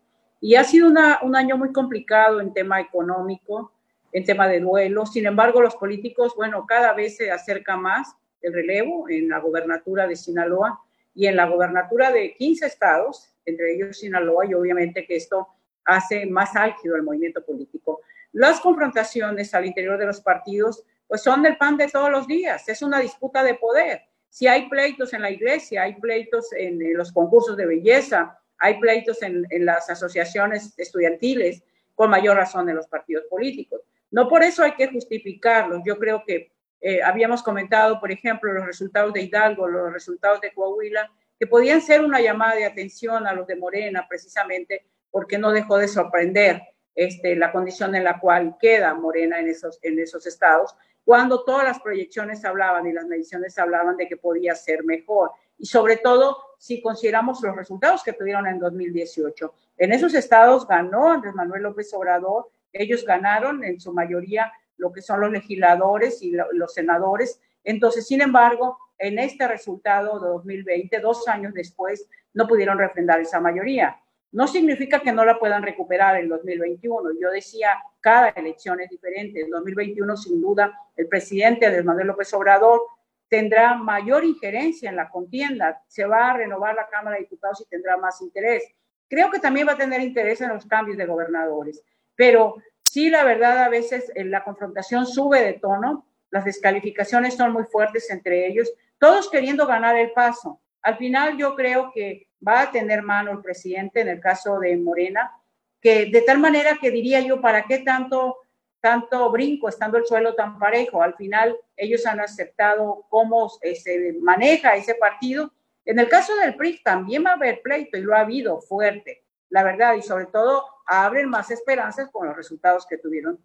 Y 0.41 0.55
ha 0.55 0.63
sido 0.63 0.87
un 0.87 1.35
año 1.35 1.57
muy 1.57 1.71
complicado 1.71 2.41
en 2.41 2.53
tema 2.53 2.81
económico, 2.81 3.71
en 4.11 4.23
tema 4.23 4.47
de 4.47 4.59
duelo. 4.59 5.05
Sin 5.05 5.25
embargo, 5.25 5.61
los 5.61 5.75
políticos, 5.75 6.33
bueno, 6.35 6.65
cada 6.67 6.93
vez 6.93 7.17
se 7.17 7.31
acerca 7.31 7.77
más 7.77 8.15
el 8.41 8.53
relevo 8.53 9.09
en 9.09 9.29
la 9.29 9.39
gobernatura 9.39 10.07
de 10.07 10.15
Sinaloa 10.15 10.79
y 11.13 11.27
en 11.27 11.35
la 11.35 11.45
gobernatura 11.45 12.11
de 12.11 12.33
15 12.33 12.65
estados 12.65 13.33
entre 13.49 13.73
ellos 13.73 13.97
Sinaloa, 13.97 14.45
y 14.45 14.53
obviamente 14.53 15.05
que 15.05 15.15
esto 15.15 15.47
hace 15.85 16.25
más 16.25 16.55
álgido 16.55 16.95
el 16.95 17.03
movimiento 17.03 17.43
político. 17.43 18.01
Las 18.31 18.59
confrontaciones 18.59 19.53
al 19.53 19.65
interior 19.65 19.97
de 19.97 20.05
los 20.05 20.21
partidos, 20.21 20.83
pues 21.07 21.21
son 21.21 21.41
del 21.41 21.57
pan 21.57 21.77
de 21.77 21.87
todos 21.87 22.11
los 22.11 22.27
días, 22.27 22.67
es 22.69 22.81
una 22.81 22.99
disputa 22.99 23.43
de 23.43 23.55
poder. 23.55 24.03
Si 24.29 24.45
hay 24.45 24.69
pleitos 24.69 25.13
en 25.13 25.23
la 25.23 25.31
iglesia, 25.31 25.83
hay 25.83 25.95
pleitos 25.95 26.53
en, 26.53 26.79
los 26.95 27.11
concursos 27.11 27.57
de 27.57 27.65
belleza, 27.65 28.39
hay 28.59 28.79
pleitos 28.79 29.21
en, 29.23 29.45
en 29.49 29.65
las 29.65 29.89
asociaciones 29.89 30.77
estudiantiles, 30.77 31.63
con 31.95 32.11
mayor 32.11 32.37
razón 32.37 32.69
en 32.69 32.75
los 32.75 32.87
partidos 32.87 33.25
políticos. 33.29 33.81
No 34.11 34.27
por 34.27 34.43
eso 34.43 34.63
hay 34.63 34.73
que 34.73 34.87
justificarlos. 34.87 35.81
Yo 35.85 35.97
creo 35.97 36.23
que 36.25 36.51
eh, 36.81 37.01
habíamos 37.03 37.43
comentado, 37.43 37.99
por 37.99 38.11
ejemplo, 38.11 38.53
los 38.53 38.65
resultados 38.65 39.13
de 39.13 39.21
Hidalgo, 39.21 39.67
los 39.67 39.91
resultados 39.91 40.41
de 40.41 40.53
Coahuila, 40.53 41.11
que 41.37 41.47
podían 41.47 41.81
ser 41.81 42.03
una 42.03 42.21
llamada 42.21 42.55
de 42.55 42.65
atención 42.65 43.27
a 43.27 43.33
los 43.33 43.47
de 43.47 43.55
Morena, 43.55 44.05
precisamente 44.07 44.85
porque 45.11 45.37
no 45.37 45.51
dejó 45.51 45.77
de 45.77 45.87
sorprender 45.87 46.61
este, 46.95 47.35
la 47.35 47.51
condición 47.51 47.95
en 47.95 48.03
la 48.03 48.19
cual 48.19 48.57
queda 48.59 48.93
Morena 48.93 49.39
en 49.39 49.47
esos, 49.47 49.79
en 49.81 49.99
esos 49.99 50.25
estados, 50.25 50.75
cuando 51.05 51.43
todas 51.43 51.63
las 51.63 51.79
proyecciones 51.79 52.43
hablaban 52.45 52.85
y 52.87 52.93
las 52.93 53.05
mediciones 53.05 53.57
hablaban 53.57 53.97
de 53.97 54.07
que 54.07 54.17
podía 54.17 54.53
ser 54.53 54.83
mejor. 54.83 55.31
Y 55.57 55.65
sobre 55.65 55.97
todo, 55.97 56.37
si 56.57 56.81
consideramos 56.81 57.41
los 57.41 57.55
resultados 57.55 58.03
que 58.03 58.13
tuvieron 58.13 58.45
en 58.45 58.59
2018. 58.59 59.53
En 59.77 59.93
esos 59.93 60.13
estados 60.13 60.67
ganó 60.67 61.09
Andrés 61.09 61.33
Manuel 61.33 61.63
López 61.63 61.91
Obrador, 61.93 62.49
ellos 62.73 63.05
ganaron 63.05 63.63
en 63.63 63.79
su 63.79 63.93
mayoría 63.93 64.51
lo 64.77 64.91
que 64.91 65.01
son 65.01 65.21
los 65.21 65.31
legisladores 65.31 66.21
y 66.21 66.31
los 66.53 66.73
senadores. 66.73 67.41
Entonces, 67.63 68.07
sin 68.07 68.21
embargo, 68.21 68.77
en 68.97 69.19
este 69.19 69.47
resultado 69.47 70.19
de 70.19 70.29
2020, 70.29 70.99
dos 70.99 71.27
años 71.27 71.53
después, 71.53 72.07
no 72.33 72.47
pudieron 72.47 72.77
refrendar 72.77 73.19
esa 73.19 73.39
mayoría. 73.39 73.99
No 74.31 74.47
significa 74.47 74.99
que 74.99 75.11
no 75.11 75.25
la 75.25 75.39
puedan 75.39 75.63
recuperar 75.63 76.17
en 76.17 76.29
2021. 76.29 77.11
Yo 77.19 77.31
decía, 77.31 77.71
cada 77.99 78.29
elección 78.29 78.79
es 78.79 78.89
diferente. 78.89 79.41
En 79.41 79.49
2021, 79.49 80.15
sin 80.17 80.39
duda, 80.39 80.71
el 80.95 81.07
presidente 81.07 81.69
de 81.69 81.83
Manuel 81.83 82.07
López 82.07 82.31
Obrador 82.33 82.81
tendrá 83.27 83.75
mayor 83.75 84.23
injerencia 84.23 84.89
en 84.89 84.95
la 84.95 85.09
contienda. 85.09 85.81
Se 85.87 86.05
va 86.05 86.31
a 86.31 86.37
renovar 86.37 86.75
la 86.75 86.87
Cámara 86.87 87.15
de 87.15 87.23
Diputados 87.23 87.61
y 87.61 87.69
tendrá 87.69 87.97
más 87.97 88.21
interés. 88.21 88.63
Creo 89.07 89.31
que 89.31 89.39
también 89.39 89.67
va 89.67 89.73
a 89.73 89.77
tener 89.77 90.01
interés 90.01 90.41
en 90.41 90.49
los 90.49 90.65
cambios 90.67 90.97
de 90.97 91.05
gobernadores. 91.07 91.83
Pero 92.19 92.57
sí, 92.83 93.09
la 93.09 93.23
verdad, 93.23 93.59
a 93.59 93.69
veces 93.69 94.11
eh, 94.13 94.25
la 94.25 94.43
confrontación 94.43 95.05
sube 95.05 95.41
de 95.41 95.53
tono, 95.53 96.05
las 96.31 96.43
descalificaciones 96.43 97.37
son 97.37 97.53
muy 97.53 97.63
fuertes 97.63 98.09
entre 98.09 98.45
ellos, 98.45 98.69
todos 98.97 99.29
queriendo 99.29 99.65
ganar 99.65 99.95
el 99.95 100.11
paso. 100.11 100.59
Al 100.81 100.97
final 100.97 101.37
yo 101.37 101.55
creo 101.55 101.93
que 101.95 102.27
va 102.45 102.63
a 102.63 102.71
tener 102.71 103.03
mano 103.03 103.31
el 103.31 103.41
presidente 103.41 104.01
en 104.01 104.09
el 104.09 104.19
caso 104.19 104.59
de 104.59 104.75
Morena, 104.75 105.31
que 105.79 106.07
de 106.07 106.21
tal 106.23 106.39
manera 106.39 106.77
que 106.81 106.91
diría 106.91 107.21
yo, 107.21 107.39
¿para 107.39 107.63
qué 107.63 107.77
tanto, 107.77 108.35
tanto 108.81 109.31
brinco 109.31 109.69
estando 109.69 109.97
el 109.97 110.05
suelo 110.05 110.35
tan 110.35 110.59
parejo? 110.59 111.01
Al 111.01 111.15
final 111.15 111.55
ellos 111.77 112.05
han 112.05 112.19
aceptado 112.19 113.05
cómo 113.07 113.49
eh, 113.61 113.75
se 113.75 114.11
maneja 114.19 114.75
ese 114.75 114.95
partido. 114.95 115.53
En 115.85 115.99
el 115.99 116.09
caso 116.09 116.35
del 116.35 116.55
PRI 116.57 116.83
también 116.83 117.23
va 117.25 117.29
a 117.29 117.35
haber 117.35 117.61
pleito 117.61 117.97
y 117.97 118.01
lo 118.01 118.13
ha 118.13 118.19
habido 118.19 118.59
fuerte, 118.59 119.23
la 119.49 119.63
verdad, 119.63 119.95
y 119.95 120.01
sobre 120.01 120.25
todo 120.27 120.63
abren 120.85 121.29
más 121.29 121.51
esperanzas 121.51 122.09
con 122.11 122.27
los 122.27 122.35
resultados 122.35 122.85
que 122.87 122.97
tuvieron 122.97 123.39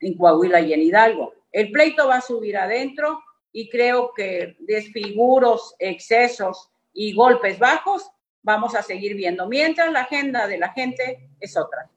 en 0.00 0.16
Coahuila 0.16 0.60
y 0.60 0.72
en 0.72 0.80
Hidalgo. 0.80 1.34
El 1.52 1.70
pleito 1.70 2.08
va 2.08 2.16
a 2.16 2.20
subir 2.20 2.56
adentro 2.56 3.20
y 3.52 3.68
creo 3.68 4.12
que 4.14 4.56
desfiguros, 4.60 5.74
excesos 5.78 6.70
y 6.92 7.14
golpes 7.14 7.58
bajos 7.58 8.10
vamos 8.42 8.74
a 8.74 8.82
seguir 8.82 9.14
viendo, 9.14 9.46
mientras 9.46 9.92
la 9.92 10.02
agenda 10.02 10.46
de 10.46 10.58
la 10.58 10.72
gente 10.72 11.30
es 11.40 11.56
otra. 11.56 11.90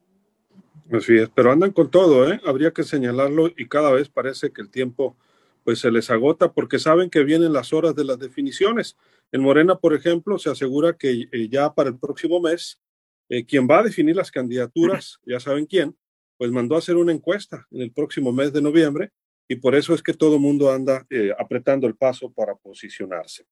Así 0.92 1.18
es, 1.18 1.30
pero 1.30 1.52
andan 1.52 1.72
con 1.72 1.90
todo, 1.90 2.32
¿eh? 2.32 2.42
Habría 2.46 2.72
que 2.72 2.84
señalarlo 2.84 3.48
y 3.56 3.68
cada 3.68 3.92
vez 3.92 4.10
parece 4.10 4.52
que 4.52 4.62
el 4.62 4.70
tiempo 4.70 5.16
pues 5.64 5.80
se 5.80 5.90
les 5.92 6.10
agota 6.10 6.52
porque 6.52 6.78
saben 6.78 7.10
que 7.10 7.24
vienen 7.24 7.54
las 7.54 7.72
horas 7.72 7.96
de 7.96 8.04
las 8.04 8.20
definiciones. 8.20 8.98
En 9.32 9.42
Morena, 9.42 9.76
por 9.76 9.94
ejemplo, 9.94 10.38
se 10.38 10.50
asegura 10.50 10.98
que 10.98 11.30
eh, 11.32 11.48
ya 11.50 11.74
para 11.74 11.90
el 11.90 11.98
próximo 11.98 12.42
mes, 12.42 12.82
eh, 13.30 13.46
quien 13.46 13.68
va 13.68 13.80
a 13.80 13.84
definir 13.84 14.16
las 14.16 14.32
candidaturas, 14.32 15.20
ya 15.26 15.40
saben 15.40 15.66
quién, 15.66 15.96
pues 16.38 16.52
mandó 16.52 16.76
a 16.76 16.80
hacer 16.80 16.96
una 16.96 17.12
encuesta 17.12 17.68
en 17.72 17.82
el 17.82 17.92
próximo 17.92 18.32
mes 18.32 18.52
de 18.52 18.62
noviembre 18.62 19.12
y 19.48 19.56
por 19.58 19.76
eso 19.76 19.94
es 19.94 20.02
que 20.02 20.14
todo 20.14 20.36
el 20.36 20.42
mundo 20.42 20.72
anda 20.72 21.06
eh, 21.10 21.32
apretando 21.38 21.88
el 21.88 21.96
paso 21.96 22.32
para 22.32 22.56
posicionarse. 22.56 23.46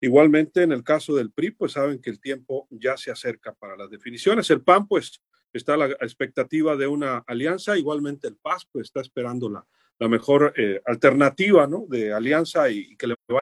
Igualmente, 0.00 0.62
en 0.62 0.72
el 0.72 0.82
caso 0.82 1.14
del 1.14 1.30
PRI, 1.30 1.50
pues 1.50 1.72
saben 1.72 2.00
que 2.00 2.10
el 2.10 2.20
tiempo 2.20 2.66
ya 2.70 2.96
se 2.96 3.10
acerca 3.10 3.52
para 3.52 3.76
las 3.76 3.90
definiciones. 3.90 4.48
El 4.50 4.62
PAN, 4.62 4.88
pues 4.88 5.20
está 5.52 5.76
la 5.76 5.86
expectativa 5.86 6.76
de 6.76 6.86
una 6.86 7.18
alianza. 7.26 7.76
Igualmente 7.76 8.28
el 8.28 8.36
PAS, 8.36 8.66
pues 8.72 8.86
está 8.86 9.00
esperando 9.00 9.50
la, 9.50 9.66
la 9.98 10.08
mejor 10.08 10.54
eh, 10.56 10.80
alternativa, 10.86 11.66
¿no? 11.66 11.84
De 11.86 12.12
alianza 12.12 12.70
y, 12.70 12.96
que 12.96 13.08
le 13.08 13.14
vaya. 13.28 13.40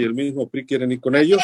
Y 0.00 0.04
el 0.04 0.14
mismo 0.14 0.48
PRI 0.48 0.64
quieren 0.64 0.92
ir 0.92 1.00
con 1.00 1.14
ellos. 1.14 1.42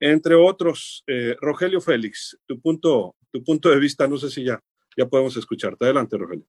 Entre 0.00 0.34
otros, 0.34 1.02
eh, 1.06 1.36
Rogelio 1.40 1.80
Félix, 1.80 2.38
tu 2.46 2.60
punto, 2.60 3.16
tu 3.30 3.42
punto 3.42 3.70
de 3.70 3.78
vista, 3.78 4.06
no 4.06 4.16
sé 4.16 4.30
si 4.30 4.44
ya, 4.44 4.62
ya 4.96 5.06
podemos 5.06 5.36
escucharte. 5.36 5.84
Adelante, 5.84 6.16
Rogelio. 6.16 6.44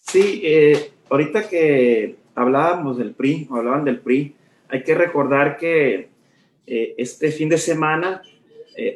Sí, 0.00 0.40
eh, 0.44 0.92
ahorita 1.08 1.48
que 1.48 2.16
hablábamos 2.34 2.98
del 2.98 3.14
PRI, 3.14 3.48
hablaban 3.50 3.84
del 3.84 4.00
PRI, 4.00 4.36
hay 4.68 4.82
que 4.82 4.94
recordar 4.94 5.56
que 5.56 6.08
eh, 6.66 6.94
este 6.96 7.30
fin 7.32 7.48
de 7.48 7.58
semana 7.58 8.22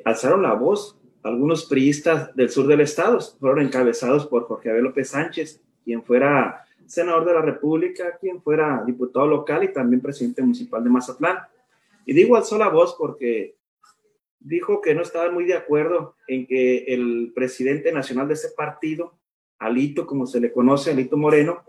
alzaron 0.05 0.43
la 0.43 0.55
voz 0.55 0.99
algunos 1.23 1.67
priistas 1.67 2.35
del 2.35 2.50
sur 2.50 2.67
del 2.67 2.81
estado, 2.81 3.21
fueron 3.38 3.61
encabezados 3.61 4.27
por 4.27 4.45
Jorge 4.45 4.71
Abel 4.71 4.85
López 4.85 5.11
Sánchez, 5.11 5.61
quien 5.85 6.03
fuera 6.03 6.65
senador 6.87 7.25
de 7.27 7.35
la 7.35 7.43
República, 7.43 8.17
quien 8.21 8.41
fuera 8.43 8.83
diputado 8.87 9.27
local 9.27 9.65
y 9.65 9.73
también 9.73 10.00
presidente 10.00 10.43
municipal 10.43 10.83
de 10.83 10.91
Mazatlán. 10.91 11.38
Y 12.09 12.15
digo 12.15 12.37
alzó 12.37 12.57
la 12.57 12.71
voz 12.71 12.97
porque 12.99 13.57
dijo 14.41 14.81
que 14.81 14.95
no 14.95 15.03
estaba 15.03 15.31
muy 15.31 15.45
de 15.45 15.53
acuerdo 15.53 16.17
en 16.27 16.47
que 16.47 16.85
el 16.85 17.33
presidente 17.35 17.93
nacional 17.93 18.27
de 18.29 18.33
ese 18.33 18.49
partido, 18.57 19.19
Alito, 19.59 20.07
como 20.07 20.27
se 20.27 20.41
le 20.41 20.50
conoce, 20.50 20.91
Alito 20.91 21.19
Moreno, 21.19 21.65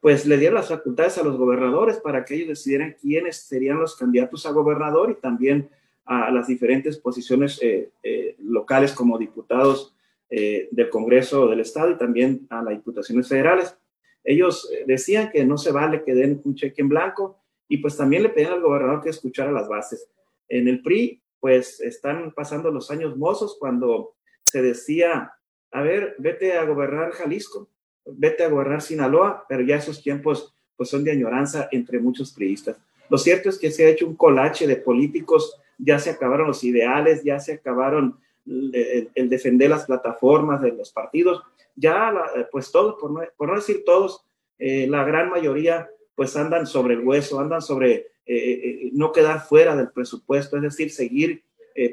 pues 0.00 0.24
le 0.24 0.38
dieron 0.38 0.54
las 0.54 0.70
facultades 0.70 1.18
a 1.18 1.22
los 1.22 1.36
gobernadores 1.36 1.98
para 1.98 2.24
que 2.24 2.36
ellos 2.36 2.48
decidieran 2.48 2.96
quiénes 2.98 3.36
serían 3.36 3.80
los 3.80 3.94
candidatos 3.94 4.46
a 4.46 4.52
gobernador 4.52 5.10
y 5.10 5.20
también 5.20 5.68
a 6.06 6.30
las 6.30 6.46
diferentes 6.46 6.96
posiciones 6.96 7.60
eh, 7.60 7.90
eh, 8.02 8.34
locales 8.38 8.94
como 8.94 9.18
diputados 9.18 9.94
eh, 10.30 10.70
del 10.70 10.88
Congreso 10.88 11.48
del 11.48 11.60
Estado 11.60 11.90
y 11.90 11.98
también 11.98 12.46
a 12.48 12.62
las 12.62 12.72
diputaciones 12.72 13.28
federales. 13.28 13.76
Ellos 14.24 14.70
decían 14.86 15.30
que 15.30 15.44
no 15.44 15.58
se 15.58 15.70
vale 15.70 16.02
que 16.02 16.14
den 16.14 16.40
un 16.44 16.54
cheque 16.54 16.80
en 16.80 16.88
blanco 16.88 17.41
y 17.72 17.78
pues 17.78 17.96
también 17.96 18.22
le 18.22 18.28
pedían 18.28 18.52
al 18.52 18.60
gobernador 18.60 19.02
que 19.02 19.08
escuchara 19.08 19.50
las 19.50 19.66
bases. 19.66 20.06
En 20.46 20.68
el 20.68 20.82
PRI, 20.82 21.22
pues 21.40 21.80
están 21.80 22.30
pasando 22.32 22.70
los 22.70 22.90
años 22.90 23.16
mozos 23.16 23.56
cuando 23.58 24.14
se 24.42 24.60
decía, 24.60 25.32
a 25.70 25.80
ver, 25.80 26.14
vete 26.18 26.58
a 26.58 26.66
gobernar 26.66 27.12
Jalisco, 27.12 27.70
vete 28.04 28.44
a 28.44 28.50
gobernar 28.50 28.82
Sinaloa, 28.82 29.46
pero 29.48 29.62
ya 29.62 29.76
esos 29.76 30.02
tiempos 30.02 30.54
pues 30.76 30.90
son 30.90 31.02
de 31.02 31.12
añoranza 31.12 31.70
entre 31.72 31.98
muchos 31.98 32.34
priistas. 32.34 32.76
Lo 33.08 33.16
cierto 33.16 33.48
es 33.48 33.58
que 33.58 33.70
se 33.70 33.86
ha 33.86 33.88
hecho 33.88 34.06
un 34.06 34.16
colache 34.16 34.66
de 34.66 34.76
políticos, 34.76 35.58
ya 35.78 35.98
se 35.98 36.10
acabaron 36.10 36.48
los 36.48 36.62
ideales, 36.64 37.24
ya 37.24 37.40
se 37.40 37.54
acabaron 37.54 38.18
el, 38.44 39.30
defender 39.30 39.70
las 39.70 39.86
plataformas 39.86 40.60
de 40.60 40.72
los 40.72 40.92
partidos, 40.92 41.42
ya 41.74 42.12
pues 42.50 42.70
todos, 42.70 43.00
por 43.00 43.12
no, 43.12 43.22
por 43.34 43.48
no 43.48 43.54
decir 43.54 43.82
todos, 43.86 44.26
eh, 44.58 44.86
la 44.86 45.04
gran 45.04 45.30
mayoría 45.30 45.88
pues 46.14 46.36
andan 46.36 46.66
sobre 46.66 46.94
el 46.94 47.00
hueso, 47.00 47.40
andan 47.40 47.62
sobre 47.62 47.92
eh, 47.94 48.06
eh, 48.26 48.90
no 48.92 49.12
quedar 49.12 49.40
fuera 49.40 49.74
del 49.76 49.90
presupuesto, 49.90 50.56
es 50.56 50.62
decir, 50.62 50.90
seguir 50.90 51.44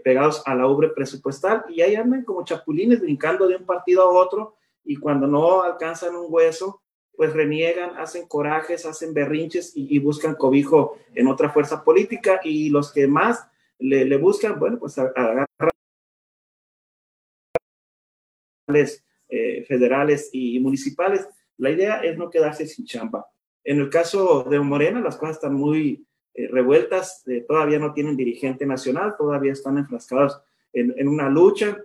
pegados 0.03 0.43
a 0.45 0.55
la 0.55 0.67
ubre 0.67 0.89
presupuestal 0.89 1.63
y 1.69 1.79
ahí 1.79 1.95
andan 1.95 2.25
como 2.25 2.43
chapulines 2.43 2.99
brincando 2.99 3.47
de 3.47 3.55
un 3.55 3.65
partido 3.65 4.03
a 4.03 4.09
otro 4.09 4.57
y 4.83 4.97
cuando 4.97 5.25
no 5.25 5.61
alcanzan 5.61 6.15
un 6.15 6.25
hueso, 6.27 6.81
pues 7.15 7.33
reniegan, 7.33 7.97
hacen 7.97 8.27
corajes, 8.27 8.85
hacen 8.85 9.13
berrinches 9.13 9.73
y, 9.75 9.99
buscan 9.99 10.35
cobijo 10.35 10.97
en 11.15 11.27
otra 11.27 11.49
fuerza 11.49 11.83
política 11.83 12.39
y 12.43 12.69
los 12.69 12.91
que 12.91 13.07
más 13.07 13.47
le, 13.77 14.17
buscan, 14.17 14.59
bueno, 14.59 14.79
pues 14.79 14.97
agarran 14.97 15.45
eh, 19.29 19.65
federales 19.67 20.29
y 20.31 20.59
municipales. 20.59 21.27
La 21.57 21.71
idea 21.71 22.01
es 22.01 22.17
no 22.17 22.29
quedarse 22.29 22.65
sin 22.65 22.85
chamba. 22.85 23.27
En 23.63 23.79
el 23.79 23.89
caso 23.89 24.43
de 24.43 24.59
Morena, 24.59 25.01
las 25.01 25.17
cosas 25.17 25.37
están 25.37 25.53
muy 25.53 26.05
eh, 26.33 26.47
revueltas, 26.47 27.23
eh, 27.27 27.45
todavía 27.47 27.79
no 27.79 27.93
tienen 27.93 28.15
dirigente 28.15 28.65
nacional, 28.65 29.15
todavía 29.17 29.51
están 29.51 29.77
enfrascados 29.77 30.41
en, 30.73 30.93
en 30.97 31.07
una 31.07 31.29
lucha 31.29 31.77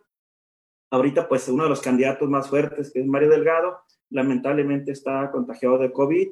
Ahorita, 0.94 1.28
pues 1.28 1.48
uno 1.48 1.64
de 1.64 1.70
los 1.70 1.80
candidatos 1.80 2.30
más 2.30 2.48
fuertes, 2.48 2.92
que 2.92 3.00
es 3.00 3.06
Mario 3.06 3.28
Delgado, 3.28 3.80
lamentablemente 4.10 4.92
está 4.92 5.28
contagiado 5.32 5.76
de 5.76 5.90
COVID. 5.90 6.28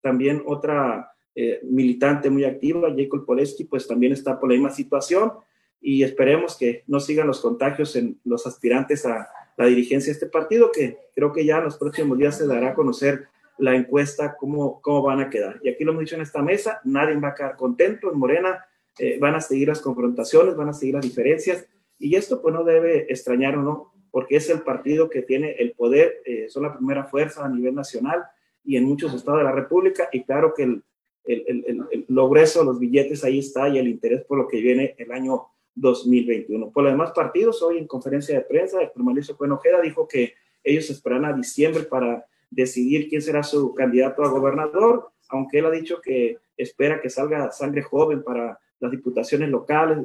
También 0.00 0.40
otra 0.46 1.10
eh, 1.34 1.58
militante 1.64 2.30
muy 2.30 2.44
activa, 2.44 2.94
Jacob 2.96 3.26
Poleski, 3.26 3.64
pues 3.64 3.88
también 3.88 4.12
está 4.12 4.38
por 4.38 4.48
la 4.48 4.54
misma 4.54 4.70
situación. 4.70 5.32
y 5.80 6.04
esperemos 6.04 6.56
que 6.56 6.84
no 6.86 7.00
sigan 7.00 7.26
los 7.26 7.40
contagios 7.40 7.96
en 7.96 8.20
los 8.24 8.46
aspirantes 8.46 9.04
a 9.04 9.28
la 9.56 9.66
dirigencia 9.66 10.12
de 10.12 10.12
este 10.12 10.26
partido, 10.28 10.70
que 10.72 10.96
creo 11.12 11.32
que 11.32 11.44
ya 11.44 11.58
en 11.58 11.64
los 11.64 11.76
próximos 11.76 12.16
días 12.16 12.38
se 12.38 12.46
dará 12.46 12.70
a 12.70 12.74
conocer 12.74 13.26
la 13.58 13.74
encuesta, 13.74 14.36
cómo, 14.36 14.80
cómo 14.80 15.02
van 15.02 15.20
a 15.20 15.30
quedar. 15.30 15.60
Y 15.62 15.68
aquí 15.68 15.84
lo 15.84 15.92
hemos 15.92 16.00
dicho 16.00 16.16
en 16.16 16.22
esta 16.22 16.42
mesa, 16.42 16.80
nadie 16.84 17.16
va 17.16 17.28
a 17.28 17.34
quedar 17.34 17.56
contento. 17.56 18.12
En 18.12 18.18
Morena 18.18 18.64
eh, 18.98 19.18
van 19.18 19.34
a 19.34 19.40
seguir 19.40 19.68
las 19.68 19.80
confrontaciones, 19.80 20.56
van 20.56 20.68
a 20.68 20.72
seguir 20.72 20.94
las 20.94 21.04
diferencias. 21.04 21.66
Y 21.98 22.16
esto 22.16 22.42
pues 22.42 22.54
no 22.54 22.64
debe 22.64 23.10
extrañar 23.12 23.56
o 23.56 23.62
no, 23.62 23.92
porque 24.10 24.36
es 24.36 24.50
el 24.50 24.62
partido 24.62 25.08
que 25.08 25.22
tiene 25.22 25.52
el 25.52 25.72
poder, 25.72 26.22
eh, 26.24 26.48
son 26.48 26.64
la 26.64 26.76
primera 26.76 27.04
fuerza 27.04 27.44
a 27.44 27.48
nivel 27.48 27.74
nacional 27.74 28.24
y 28.64 28.76
en 28.76 28.84
muchos 28.84 29.14
estados 29.14 29.40
de 29.40 29.44
la 29.44 29.52
República. 29.52 30.08
Y 30.12 30.24
claro 30.24 30.52
que 30.54 30.64
el, 30.64 30.84
el, 31.24 31.64
el, 31.66 31.84
el, 31.90 32.04
logreso, 32.08 32.64
los 32.64 32.78
billetes 32.78 33.24
ahí 33.24 33.38
está 33.38 33.68
y 33.68 33.78
el 33.78 33.88
interés 33.88 34.24
por 34.24 34.38
lo 34.38 34.48
que 34.48 34.60
viene 34.60 34.94
el 34.98 35.12
año 35.12 35.46
2021. 35.74 36.70
Por 36.70 36.84
los 36.84 36.92
demás 36.92 37.12
partidos, 37.12 37.62
hoy 37.62 37.78
en 37.78 37.86
conferencia 37.86 38.34
de 38.34 38.44
prensa, 38.44 38.80
el 38.80 38.90
Mauricio 38.96 39.36
Ojeda 39.38 39.80
dijo 39.80 40.06
que 40.06 40.34
ellos 40.62 40.88
esperan 40.90 41.24
a 41.24 41.32
diciembre 41.32 41.84
para 41.84 42.24
decidir 42.54 43.08
quién 43.08 43.22
será 43.22 43.42
su 43.42 43.74
candidato 43.74 44.22
a 44.22 44.28
gobernador, 44.28 45.10
aunque 45.28 45.58
él 45.58 45.66
ha 45.66 45.70
dicho 45.70 46.00
que 46.00 46.38
espera 46.56 47.00
que 47.00 47.10
salga 47.10 47.50
sangre 47.50 47.82
joven 47.82 48.22
para 48.22 48.58
las 48.78 48.90
diputaciones 48.90 49.48
locales, 49.48 49.98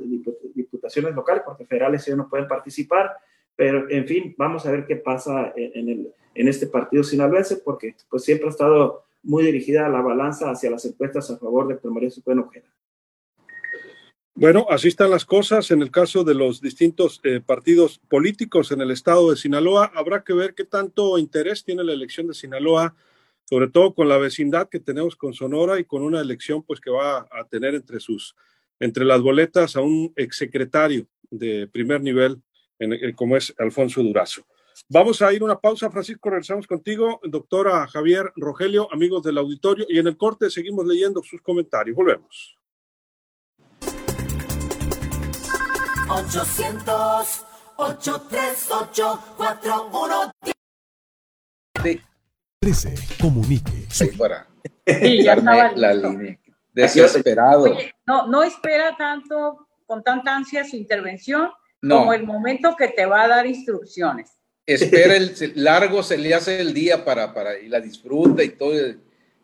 diputaciones 0.55 1.13
locales, 1.13 1.43
porque 1.45 1.65
federales 1.65 2.07
ellos 2.07 2.17
no 2.17 2.29
pueden 2.29 2.47
participar, 2.47 3.11
pero 3.55 3.89
en 3.89 4.07
fin, 4.07 4.35
vamos 4.37 4.65
a 4.65 4.71
ver 4.71 4.85
qué 4.85 4.95
pasa 4.95 5.53
en, 5.55 5.89
el, 5.89 6.13
en 6.33 6.47
este 6.47 6.67
partido 6.67 7.03
sinaloense, 7.03 7.57
porque 7.57 7.95
pues 8.09 8.23
siempre 8.23 8.47
ha 8.47 8.51
estado 8.51 9.03
muy 9.21 9.43
dirigida 9.43 9.89
la 9.89 10.01
balanza 10.01 10.49
hacia 10.49 10.71
las 10.71 10.85
encuestas 10.85 11.29
a 11.29 11.37
favor 11.37 11.67
de 11.67 11.89
Mauricio 11.89 12.23
Ojeda. 12.25 12.67
Bueno, 14.39 14.65
así 14.69 14.87
están 14.87 15.11
las 15.11 15.25
cosas. 15.25 15.69
En 15.69 15.81
el 15.81 15.91
caso 15.91 16.23
de 16.23 16.33
los 16.33 16.61
distintos 16.61 17.19
eh, 17.25 17.41
partidos 17.45 17.99
políticos 18.07 18.71
en 18.71 18.79
el 18.79 18.89
estado 18.89 19.29
de 19.29 19.35
Sinaloa, 19.35 19.91
habrá 19.93 20.23
que 20.23 20.31
ver 20.31 20.55
qué 20.55 20.63
tanto 20.63 21.17
interés 21.17 21.65
tiene 21.65 21.83
la 21.83 21.91
elección 21.91 22.25
de 22.25 22.33
Sinaloa, 22.33 22.95
sobre 23.43 23.67
todo 23.67 23.93
con 23.93 24.07
la 24.07 24.17
vecindad 24.17 24.69
que 24.69 24.79
tenemos 24.79 25.17
con 25.17 25.33
Sonora 25.33 25.77
y 25.77 25.83
con 25.83 26.03
una 26.03 26.21
elección 26.21 26.63
pues 26.63 26.79
que 26.79 26.89
va 26.89 27.27
a 27.29 27.43
tener 27.49 27.75
entre 27.75 27.99
sus 27.99 28.33
entre 28.79 29.03
las 29.03 29.19
boletas 29.19 29.75
a 29.75 29.81
un 29.81 30.13
exsecretario 30.15 31.05
de 31.29 31.67
primer 31.67 31.99
nivel 31.99 32.41
en, 32.79 33.13
como 33.15 33.35
es 33.35 33.53
Alfonso 33.57 34.01
Durazo. 34.01 34.45
Vamos 34.87 35.21
a 35.21 35.33
ir 35.33 35.43
una 35.43 35.59
pausa, 35.59 35.91
Francisco, 35.91 36.29
regresamos 36.29 36.65
contigo, 36.65 37.19
doctora 37.25 37.85
Javier 37.89 38.31
Rogelio, 38.37 38.87
amigos 38.93 39.21
del 39.23 39.37
auditorio, 39.37 39.85
y 39.89 39.99
en 39.99 40.07
el 40.07 40.15
corte 40.15 40.49
seguimos 40.49 40.85
leyendo 40.85 41.21
sus 41.23 41.41
comentarios. 41.41 41.97
Volvemos. 41.97 42.58
800 46.09 47.45
838 47.77 49.19
41 49.37 50.31
13. 52.59 52.95
Comunique. 53.21 53.85
Sí, 53.89 54.07
para 54.17 54.47
sí, 54.85 55.23
ya 55.23 55.33
estaba 55.33 55.71
la 55.73 55.93
línea. 55.93 56.39
Desesperado. 56.73 57.63
Oye, 57.63 57.93
no, 58.07 58.27
no 58.27 58.43
espera 58.43 58.95
tanto, 58.97 59.67
con 59.85 60.03
tanta 60.03 60.35
ansia 60.35 60.65
su 60.65 60.75
intervención, 60.75 61.51
no. 61.81 61.99
como 61.99 62.13
el 62.13 62.25
momento 62.25 62.75
que 62.75 62.87
te 62.87 63.05
va 63.05 63.23
a 63.23 63.27
dar 63.27 63.45
instrucciones. 63.45 64.31
Espera 64.65 65.15
el 65.15 65.33
largo, 65.55 66.01
se 66.01 66.17
le 66.17 66.33
hace 66.33 66.59
el 66.59 66.73
día 66.73 67.05
para, 67.05 67.33
para 67.33 67.59
y 67.59 67.67
la 67.67 67.79
disfruta 67.79 68.43
y 68.43 68.49
todo. 68.49 68.73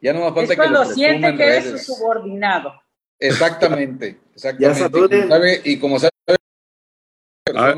Ya 0.02 0.14
no 0.14 0.22
más 0.22 0.34
falta 0.34 0.54
es 0.54 0.58
cuando 0.58 0.82
que 0.82 0.90
lo 0.90 0.94
siente 0.94 1.36
que 1.36 1.58
es 1.58 1.70
su 1.70 1.94
subordinado. 1.94 2.74
Exactamente, 3.20 4.20
exactamente. 4.34 5.62
y 5.64 5.80
como 5.80 6.00
sabe, 6.00 6.12
al 7.54 7.76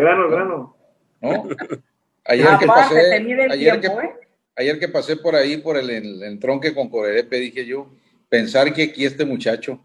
grano, 0.00 0.20
al 0.20 0.30
grano. 0.30 0.76
¿No? 1.20 1.48
Ayer, 2.26 2.48
que 2.58 2.66
pasé, 2.66 3.14
ayer, 3.50 3.80
que, 3.82 3.86
¿eh? 3.86 4.14
ayer 4.56 4.78
que 4.78 4.88
pasé 4.88 5.14
por 5.14 5.34
ahí, 5.34 5.58
por 5.58 5.76
el, 5.76 5.90
el, 5.90 6.38
tronque 6.38 6.74
con 6.74 6.88
Corerepe, 6.88 7.36
dije 7.38 7.66
yo, 7.66 7.94
pensar 8.30 8.72
que 8.72 8.84
aquí 8.84 9.04
este 9.04 9.26
muchacho 9.26 9.84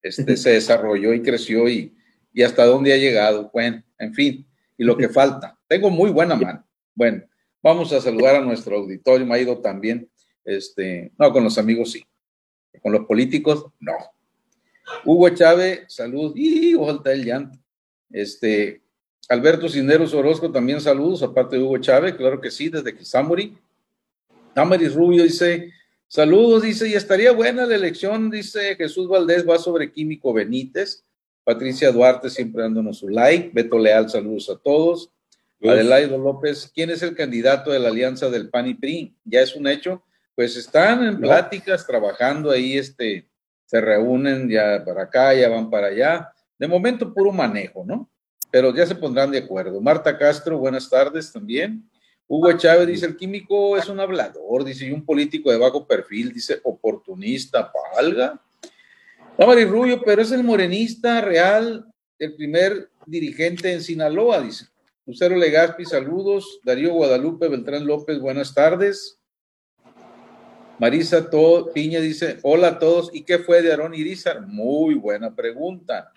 este, 0.00 0.36
se 0.36 0.50
desarrolló 0.50 1.12
y 1.12 1.22
creció 1.22 1.68
y, 1.68 1.92
y 2.32 2.44
hasta 2.44 2.64
dónde 2.66 2.92
ha 2.92 2.98
llegado. 2.98 3.50
Bueno, 3.52 3.82
en 3.98 4.14
fin, 4.14 4.46
y 4.78 4.84
lo 4.84 4.96
que 4.96 5.08
falta. 5.08 5.58
Tengo 5.66 5.90
muy 5.90 6.10
buena 6.12 6.36
mano. 6.36 6.64
Bueno, 6.94 7.24
vamos 7.60 7.92
a 7.92 8.00
saludar 8.00 8.36
a 8.36 8.40
nuestro 8.42 8.76
auditorio, 8.76 9.26
me 9.26 9.34
ha 9.34 9.40
ido 9.40 9.58
también. 9.60 10.08
Este, 10.44 11.10
no, 11.18 11.32
con 11.32 11.42
los 11.42 11.58
amigos 11.58 11.90
sí. 11.90 12.04
Con 12.80 12.92
los 12.92 13.06
políticos, 13.06 13.66
no. 13.80 13.94
Hugo 15.04 15.28
Chávez, 15.30 15.84
salud, 15.88 16.32
y 16.36 16.74
ojalá 16.74 17.12
el 17.12 17.24
llanto. 17.24 17.58
Este, 18.10 18.82
Alberto 19.28 19.68
Cisneros 19.68 20.14
Orozco, 20.14 20.50
también 20.50 20.80
saludos, 20.80 21.22
aparte 21.22 21.56
de 21.56 21.62
Hugo 21.62 21.78
Chávez, 21.78 22.14
claro 22.14 22.40
que 22.40 22.50
sí, 22.50 22.68
desde 22.68 22.94
Kisamuri. 22.94 23.56
Damaris 24.54 24.94
Rubio 24.94 25.22
dice, 25.22 25.72
saludos, 26.08 26.62
dice, 26.62 26.88
y 26.88 26.94
estaría 26.94 27.32
buena 27.32 27.64
la 27.64 27.74
elección, 27.74 28.30
dice 28.30 28.76
Jesús 28.76 29.08
Valdés, 29.08 29.48
va 29.48 29.58
sobre 29.58 29.90
Químico 29.90 30.32
Benítez. 30.32 31.04
Patricia 31.44 31.90
Duarte 31.90 32.30
siempre 32.30 32.62
dándonos 32.62 32.98
su 32.98 33.08
like. 33.08 33.50
Beto 33.52 33.78
Leal, 33.78 34.08
saludos 34.08 34.48
a 34.50 34.56
todos. 34.56 35.10
Adelaido 35.64 36.18
López, 36.18 36.70
¿quién 36.74 36.90
es 36.90 37.02
el 37.02 37.14
candidato 37.14 37.70
de 37.70 37.78
la 37.78 37.88
alianza 37.88 38.28
del 38.30 38.50
PAN 38.50 38.68
y 38.68 38.74
PRI? 38.74 39.16
¿Ya 39.24 39.42
es 39.42 39.54
un 39.54 39.68
hecho? 39.68 40.02
Pues 40.34 40.56
están 40.56 41.04
en 41.04 41.20
pláticas, 41.20 41.86
trabajando 41.86 42.50
ahí, 42.50 42.76
este, 42.76 43.28
se 43.72 43.80
reúnen 43.80 44.50
ya 44.50 44.84
para 44.84 45.04
acá, 45.04 45.32
ya 45.32 45.48
van 45.48 45.70
para 45.70 45.86
allá. 45.86 46.30
De 46.58 46.68
momento, 46.68 47.14
puro 47.14 47.32
manejo, 47.32 47.86
¿no? 47.86 48.06
Pero 48.50 48.74
ya 48.74 48.84
se 48.86 48.94
pondrán 48.94 49.30
de 49.30 49.38
acuerdo. 49.38 49.80
Marta 49.80 50.18
Castro, 50.18 50.58
buenas 50.58 50.90
tardes 50.90 51.32
también. 51.32 51.88
Hugo 52.28 52.52
Chávez 52.52 52.86
dice, 52.86 53.06
el 53.06 53.16
químico 53.16 53.78
es 53.78 53.88
un 53.88 53.98
hablador, 53.98 54.62
dice, 54.62 54.84
y 54.84 54.90
un 54.90 55.06
político 55.06 55.50
de 55.50 55.56
bajo 55.56 55.86
perfil, 55.86 56.34
dice, 56.34 56.60
oportunista, 56.64 57.72
palga. 57.72 58.38
Damaris 59.38 59.70
Rubio, 59.70 60.02
pero 60.04 60.20
es 60.20 60.32
el 60.32 60.44
morenista 60.44 61.22
real, 61.22 61.86
el 62.18 62.34
primer 62.34 62.90
dirigente 63.06 63.72
en 63.72 63.80
Sinaloa, 63.80 64.42
dice. 64.42 64.66
Lucero 65.06 65.34
Legaspi, 65.34 65.86
saludos. 65.86 66.60
Darío 66.62 66.92
Guadalupe 66.92 67.48
Beltrán 67.48 67.86
López, 67.86 68.20
buenas 68.20 68.52
tardes. 68.52 69.18
Marisa 70.78 71.28
Piña 71.74 72.00
dice, 72.00 72.38
hola 72.42 72.68
a 72.68 72.78
todos, 72.78 73.10
¿y 73.12 73.22
qué 73.22 73.38
fue 73.38 73.62
de 73.62 73.70
Aarón 73.70 73.94
Irizar? 73.94 74.46
Muy 74.46 74.94
buena 74.94 75.34
pregunta. 75.34 76.12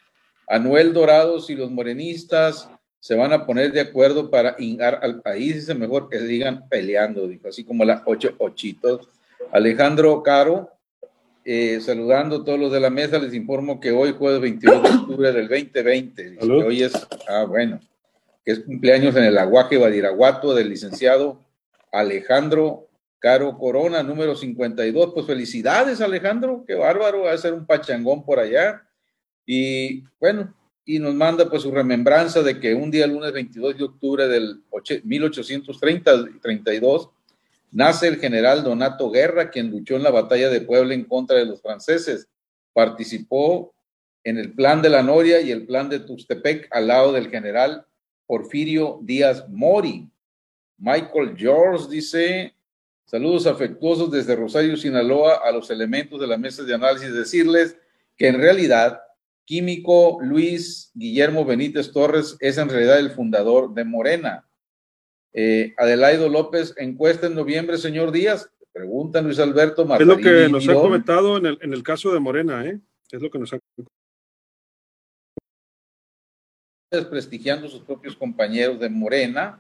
Anuel 0.48 0.94
Dorados 0.94 1.50
y 1.50 1.56
los 1.56 1.72
morenistas 1.72 2.70
se 3.00 3.16
van 3.16 3.34
a 3.34 3.46
poner 3.46 3.72
de 3.72 3.82
acuerdo 3.82 4.32
para 4.32 4.56
ingar 4.58 5.00
al 5.04 5.22
país, 5.22 5.56
dice 5.56 5.76
mejor 5.76 6.10
que 6.10 6.20
digan 6.20 6.68
peleando, 6.70 7.28
dijo, 7.28 7.48
así 7.50 7.64
como 7.64 7.86
las 7.86 8.02
ocho 8.06 8.34
ochitos. 8.40 9.08
Alejandro 9.52 10.24
Caro, 10.24 10.72
eh, 11.44 11.80
saludando 11.82 12.38
a 12.38 12.44
todos 12.44 12.60
los 12.60 12.72
de 12.72 12.80
la 12.80 12.90
mesa, 12.90 13.20
les 13.20 13.34
informo 13.36 13.80
que 13.80 13.92
hoy, 13.92 14.14
jueves 14.18 14.42
22 14.42 14.84
de 14.84 14.90
octubre 14.90 15.32
del 15.32 15.48
2020, 15.48 16.38
hoy 16.42 16.82
es, 16.82 16.94
ah, 17.28 17.46
bueno, 17.48 17.80
que 18.44 18.54
es 18.54 18.60
cumpleaños 18.60 19.16
en 19.16 19.26
el 19.26 19.38
Aguaje 19.38 19.78
Badiraguato 19.78 20.56
del 20.56 20.70
licenciado 20.70 21.46
Alejandro 21.92 22.88
Caro 23.26 23.58
Corona, 23.58 24.04
número 24.04 24.36
52. 24.36 25.12
Pues 25.12 25.26
felicidades, 25.26 26.00
Alejandro, 26.00 26.64
qué 26.68 26.76
bárbaro, 26.76 27.24
va 27.24 27.32
a 27.32 27.38
ser 27.40 27.56
un 27.56 27.66
pachangón 27.66 28.24
por 28.24 28.38
allá. 28.38 28.88
Y 29.48 30.04
bueno, 30.20 30.54
y 30.86 31.00
nos 31.00 31.16
manda 31.16 31.50
pues 31.50 31.64
su 31.64 31.72
remembranza 31.72 32.44
de 32.44 32.60
que 32.60 32.76
un 32.76 32.92
día, 32.92 33.08
lunes 33.08 33.34
22 33.34 33.80
de 33.80 33.84
octubre 33.84 34.28
del 34.28 34.62
1832, 35.04 37.10
nace 37.72 38.10
el 38.10 38.18
general 38.18 38.64
Donato 38.64 39.10
Guerra, 39.10 39.50
quien 39.50 39.72
luchó 39.72 39.96
en 39.96 40.04
la 40.04 40.12
batalla 40.12 40.50
de 40.50 40.62
Puebla 40.62 40.94
en 40.94 41.06
contra 41.06 41.38
de 41.38 41.48
los 41.48 41.64
franceses. 41.64 42.28
Participó 42.74 43.74
en 44.24 44.38
el 44.38 44.54
plan 44.54 44.84
de 44.84 44.92
la 44.92 45.02
Noria 45.02 45.42
y 45.42 45.50
el 45.50 45.66
plan 45.66 45.90
de 45.90 46.00
Tuxtepec 46.00 46.68
al 46.70 46.90
lado 46.90 47.12
del 47.12 47.32
general 47.32 47.88
Porfirio 48.28 49.00
Díaz 49.02 49.50
Mori. 49.50 50.08
Michael 50.78 51.36
George 51.36 51.88
dice, 51.90 52.54
Saludos 53.06 53.46
afectuosos 53.46 54.12
desde 54.12 54.36
Rosario, 54.36 54.76
Sinaloa, 54.78 55.42
a 55.44 55.52
los 55.52 55.70
elementos 55.70 56.20
de 56.20 56.28
la 56.28 56.38
mesa 56.38 56.64
de 56.64 56.74
análisis. 56.74 57.14
Decirles 57.14 57.78
que 58.18 58.28
en 58.28 58.40
realidad, 58.40 59.00
químico 59.46 60.18
Luis 60.22 60.92
Guillermo 60.96 61.46
Benítez 61.46 61.92
Torres 61.92 62.36
es 62.40 62.58
en 62.58 62.68
realidad 62.68 62.98
el 62.98 63.12
fundador 63.12 63.74
de 63.74 63.86
Morena. 63.86 64.48
Eh, 65.34 65.74
Adelaido 65.78 66.30
López, 66.30 66.74
encuesta 66.78 67.28
en 67.28 67.36
noviembre, 67.36 67.78
señor 67.78 68.12
Díaz. 68.12 68.50
Pregunta 68.74 69.22
Luis 69.22 69.40
Alberto 69.40 69.86
Martín. 69.86 70.10
Es 70.10 70.18
lo 70.18 70.22
que 70.22 70.50
nos 70.50 70.68
ha 70.68 70.74
comentado 70.74 71.38
en 71.38 71.46
el, 71.46 71.60
en 71.62 71.74
el 71.74 71.84
caso 71.84 72.12
de 72.12 72.20
Morena, 72.20 72.66
¿eh? 72.66 72.80
Es 73.12 73.22
lo 73.22 73.30
que 73.30 73.38
nos 73.38 73.54
ha 73.54 73.60
desprestigiando 76.92 77.68
sus 77.68 77.82
propios 77.82 78.16
compañeros 78.16 78.80
de 78.80 78.90
Morena. 78.90 79.60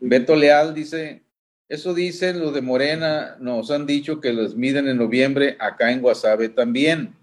Beto 0.00 0.34
Leal 0.34 0.74
dice, 0.74 1.25
eso 1.68 1.94
dicen 1.94 2.40
los 2.40 2.54
de 2.54 2.62
Morena, 2.62 3.36
nos 3.40 3.70
han 3.70 3.86
dicho 3.86 4.20
que 4.20 4.32
los 4.32 4.54
miden 4.56 4.88
en 4.88 4.98
noviembre 4.98 5.56
acá 5.58 5.90
en 5.90 6.00
Guasave 6.00 6.48
también. 6.48 7.14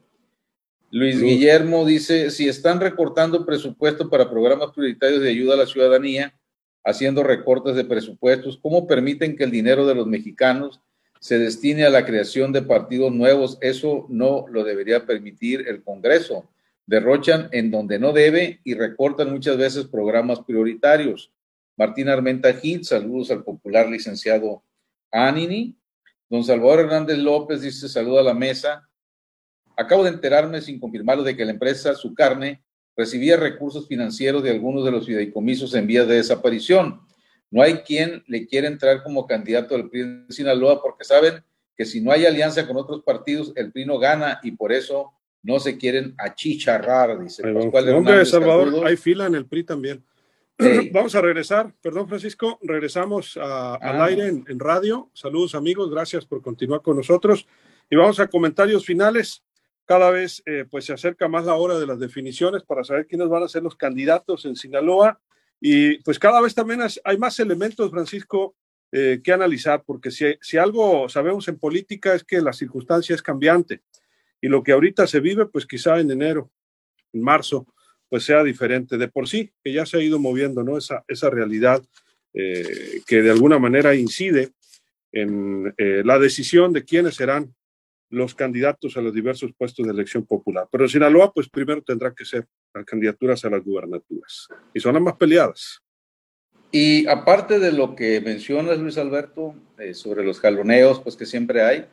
Luis 0.92 1.20
Guillermo 1.20 1.86
dice, 1.86 2.30
si 2.30 2.48
están 2.48 2.80
recortando 2.80 3.46
presupuesto 3.46 4.10
para 4.10 4.30
programas 4.30 4.72
prioritarios 4.72 5.22
de 5.22 5.30
ayuda 5.30 5.56
a 5.56 5.58
la 5.58 5.66
ciudadanía, 5.66 6.34
haciendo 6.84 7.24
recortes 7.24 7.76
de 7.76 7.86
presupuestos, 7.86 8.60
¿cómo 8.62 8.86
permiten 8.86 9.36
que 9.36 9.46
el 9.46 9.52
dinero 9.52 9.88
de 9.88 9.96
los 9.96 10.06
mexicanos 10.06 10.82
se 11.20 11.40
destine 11.40 11.86
a 11.86 11.90
la 11.90 12.06
creación 12.06 12.52
de 12.52 12.62
partidos 12.62 13.12
nuevos? 13.14 13.58
Eso 13.62 14.06
no 14.10 14.46
lo 14.50 14.64
debería 14.64 15.06
permitir 15.06 15.68
el 15.68 15.82
Congreso. 15.82 16.50
Derrochan 16.86 17.48
en 17.54 17.72
donde 17.72 17.98
no 17.98 18.12
debe 18.12 18.60
y 18.66 18.74
recortan 18.74 19.32
muchas 19.32 19.58
veces 19.58 19.86
programas 19.86 20.42
prioritarios. 20.42 21.32
Martín 21.76 22.10
Armenta 22.10 22.54
Gil, 22.54 22.86
saludos 22.86 23.32
al 23.32 23.44
popular 23.44 23.90
licenciado 23.90 24.64
Anini. 25.12 25.78
Don 26.30 26.44
Salvador 26.44 26.82
Hernández 26.82 27.18
López 27.18 27.62
dice, 27.62 27.88
saluda 27.88 28.22
a 28.22 28.24
la 28.24 28.34
mesa. 28.34 28.88
Acabo 29.76 30.04
de 30.04 30.10
enterarme 30.10 30.62
sin 30.62 30.80
confirmarlo 30.80 31.24
de 31.24 31.36
que 31.36 31.46
la 31.46 31.52
empresa 31.52 31.96
Su 31.96 32.14
Carne 32.14 32.64
recibía 32.96 33.38
recursos 33.38 33.88
financieros 33.88 34.44
de 34.44 34.52
algunos 34.52 34.86
de 34.86 34.92
los 34.92 35.06
fideicomisos 35.06 35.74
en 35.74 35.88
vías 35.88 36.08
de 36.08 36.16
desaparición. 36.16 37.02
No 37.50 37.62
hay 37.62 37.80
quien 37.80 38.24
le 38.28 38.48
quiera 38.48 38.68
entrar 38.68 39.04
como 39.04 39.28
candidato 39.28 39.76
al 39.76 39.90
PRI 39.90 40.04
de 40.04 40.34
Sinaloa 40.34 40.82
porque 40.82 41.04
saben 41.04 41.44
que 41.76 41.86
si 41.86 42.02
no 42.02 42.12
hay 42.12 42.26
alianza 42.26 42.68
con 42.68 42.78
otros 42.78 43.02
partidos, 43.04 43.52
el 43.56 43.72
PRI 43.72 43.86
no 43.86 43.98
gana 43.98 44.40
y 44.44 44.52
por 44.52 44.72
eso 44.72 45.12
no 45.42 45.60
se 45.60 45.78
quieren 45.78 46.16
achicharrar, 46.18 47.20
dice 47.20 47.44
Pascual 47.44 48.26
Salvador, 48.26 48.88
hay 48.88 48.96
fila 48.96 49.26
en 49.26 49.36
el 49.36 49.46
PRI 49.46 49.64
también. 49.64 50.04
Vamos 50.92 51.16
a 51.16 51.22
regresar, 51.22 51.74
perdón 51.82 52.08
Francisco, 52.08 52.60
regresamos 52.62 53.38
al 53.38 53.80
ah. 53.82 54.06
aire 54.06 54.28
en, 54.28 54.46
en 54.48 54.60
radio. 54.60 55.10
Saludos 55.14 55.56
amigos, 55.56 55.90
gracias 55.90 56.26
por 56.26 56.42
continuar 56.42 56.82
con 56.82 56.98
nosotros. 56.98 57.48
Y 57.90 57.96
vamos 57.96 58.20
a 58.20 58.28
comentarios 58.28 58.86
finales. 58.86 59.44
Cada 59.86 60.10
vez 60.10 60.42
eh, 60.46 60.66
pues 60.70 60.86
se 60.86 60.94
acerca 60.94 61.28
más 61.28 61.46
la 61.46 61.56
hora 61.56 61.78
de 61.78 61.86
las 61.86 62.00
definiciones 62.00 62.64
para 62.64 62.84
saber 62.84 63.06
quiénes 63.08 63.28
van 63.28 63.44
a 63.44 63.48
ser 63.48 63.64
los 63.64 63.76
candidatos 63.76 64.46
en 64.46 64.56
Sinaloa. 64.56 65.20
Y 65.60 65.98
pues 66.00 66.20
cada 66.20 66.42
vez 66.42 66.56
también 66.56 66.82
hay 67.04 67.18
más 67.18 67.40
elementos, 67.40 67.92
Francisco, 67.92 68.56
eh, 68.92 69.22
que 69.24 69.32
analizar, 69.32 69.84
porque 69.86 70.12
si, 70.12 70.26
si 70.42 70.58
algo 70.58 71.10
sabemos 71.10 71.48
en 71.48 71.58
política 71.58 72.14
es 72.14 72.24
que 72.24 72.42
la 72.42 72.54
circunstancia 72.54 73.16
es 73.16 73.22
cambiante. 73.22 73.82
Y 74.42 74.48
lo 74.48 74.64
que 74.64 74.72
ahorita 74.72 75.08
se 75.08 75.20
vive, 75.20 75.46
pues 75.46 75.66
quizá 75.66 76.00
en 76.00 76.12
enero, 76.12 76.50
en 77.12 77.22
marzo, 77.22 77.68
pues 78.14 78.26
sea 78.26 78.44
diferente 78.44 78.96
de 79.00 79.08
por 79.08 79.28
sí, 79.28 79.52
que 79.64 79.74
ya 79.74 79.88
se 79.88 79.98
ha 79.98 80.00
ido 80.00 80.20
moviendo, 80.20 80.64
¿no? 80.64 80.78
Esa, 80.78 81.04
esa 81.08 81.32
realidad 81.32 81.84
eh, 82.32 83.02
que 83.08 83.24
de 83.24 83.32
alguna 83.32 83.58
manera 83.58 83.96
incide 83.96 84.52
en 85.12 85.74
la 86.06 86.20
decisión 86.20 86.74
de 86.74 86.84
quiénes 86.84 87.16
serán 87.16 87.56
los 88.12 88.36
candidatos 88.36 88.98
a 88.98 89.02
los 89.02 89.16
diversos 89.16 89.52
puestos 89.58 89.88
de 89.88 89.94
elección 89.94 90.28
popular. 90.28 90.68
Pero 90.72 90.88
Sinaloa, 90.88 91.34
pues 91.34 91.50
primero 91.50 91.82
tendrá 91.82 92.14
que 92.14 92.24
ser 92.24 92.46
las 92.72 92.86
candidaturas 92.86 93.44
a 93.46 93.50
las 93.50 93.64
gubernaturas. 93.64 94.48
Y 94.76 94.80
son 94.80 94.94
las 94.94 95.02
más 95.02 95.16
peleadas. 95.16 95.82
Y 96.72 97.08
aparte 97.08 97.58
de 97.58 97.72
lo 97.72 97.96
que 97.96 98.22
mencionas, 98.22 98.78
Luis 98.78 99.00
Alberto, 99.00 99.56
eh, 99.80 99.96
sobre 99.96 100.24
los 100.24 100.40
jaloneos, 100.40 101.00
pues 101.00 101.16
que 101.16 101.26
siempre 101.26 101.64
hay, 101.64 101.86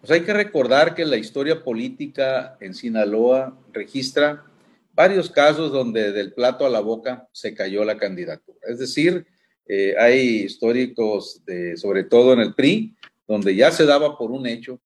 pues 0.00 0.10
hay 0.10 0.22
que 0.22 0.32
recordar 0.32 0.96
que 0.96 1.04
la 1.04 1.16
historia 1.16 1.62
política 1.62 2.56
en 2.58 2.74
Sinaloa 2.74 3.56
registra 3.72 4.49
varios 4.92 5.30
casos 5.30 5.72
donde 5.72 6.12
del 6.12 6.32
plato 6.32 6.66
a 6.66 6.70
la 6.70 6.80
boca 6.80 7.28
se 7.32 7.54
cayó 7.54 7.84
la 7.84 7.96
candidatura. 7.96 8.58
Es 8.68 8.78
decir, 8.78 9.26
eh, 9.66 9.94
hay 9.98 10.42
históricos, 10.42 11.42
sobre 11.76 12.04
todo 12.04 12.32
en 12.32 12.40
el 12.40 12.54
PRI, 12.54 12.96
donde 13.26 13.54
ya 13.54 13.70
se 13.70 13.86
daba 13.86 14.18
por 14.18 14.30
un 14.30 14.46
hecho 14.46 14.80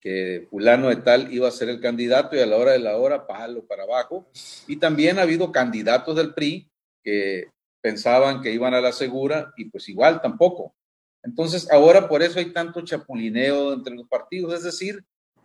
que 0.00 0.46
fulano 0.50 0.88
de 0.88 0.96
tal 0.96 1.32
iba 1.32 1.48
a 1.48 1.52
ser 1.52 1.68
el 1.68 1.80
candidato 1.80 2.36
y 2.36 2.40
a 2.40 2.46
la 2.46 2.56
hora 2.56 2.72
de 2.72 2.78
la 2.78 2.96
hora, 2.96 3.26
palo 3.26 3.64
para 3.66 3.84
abajo. 3.84 4.28
Y 4.66 4.76
también 4.76 5.18
ha 5.18 5.22
habido 5.22 5.50
candidatos 5.52 6.16
del 6.16 6.34
PRI 6.34 6.70
que 7.02 7.48
pensaban 7.80 8.42
que 8.42 8.52
iban 8.52 8.74
a 8.74 8.80
la 8.80 8.92
segura 8.92 9.52
y 9.56 9.66
pues 9.66 9.88
igual 9.88 10.20
tampoco. 10.20 10.74
Entonces 11.22 11.70
ahora 11.70 12.08
por 12.08 12.22
eso 12.22 12.38
hay 12.38 12.52
tanto 12.52 12.80
chapulineo 12.82 13.72
entre 13.72 13.94
los 13.94 14.08
partidos, 14.08 14.54
es 14.54 14.62
decir, 14.64 15.04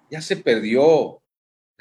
ya 0.10 0.22
se 0.22 0.38
perdió 0.38 1.21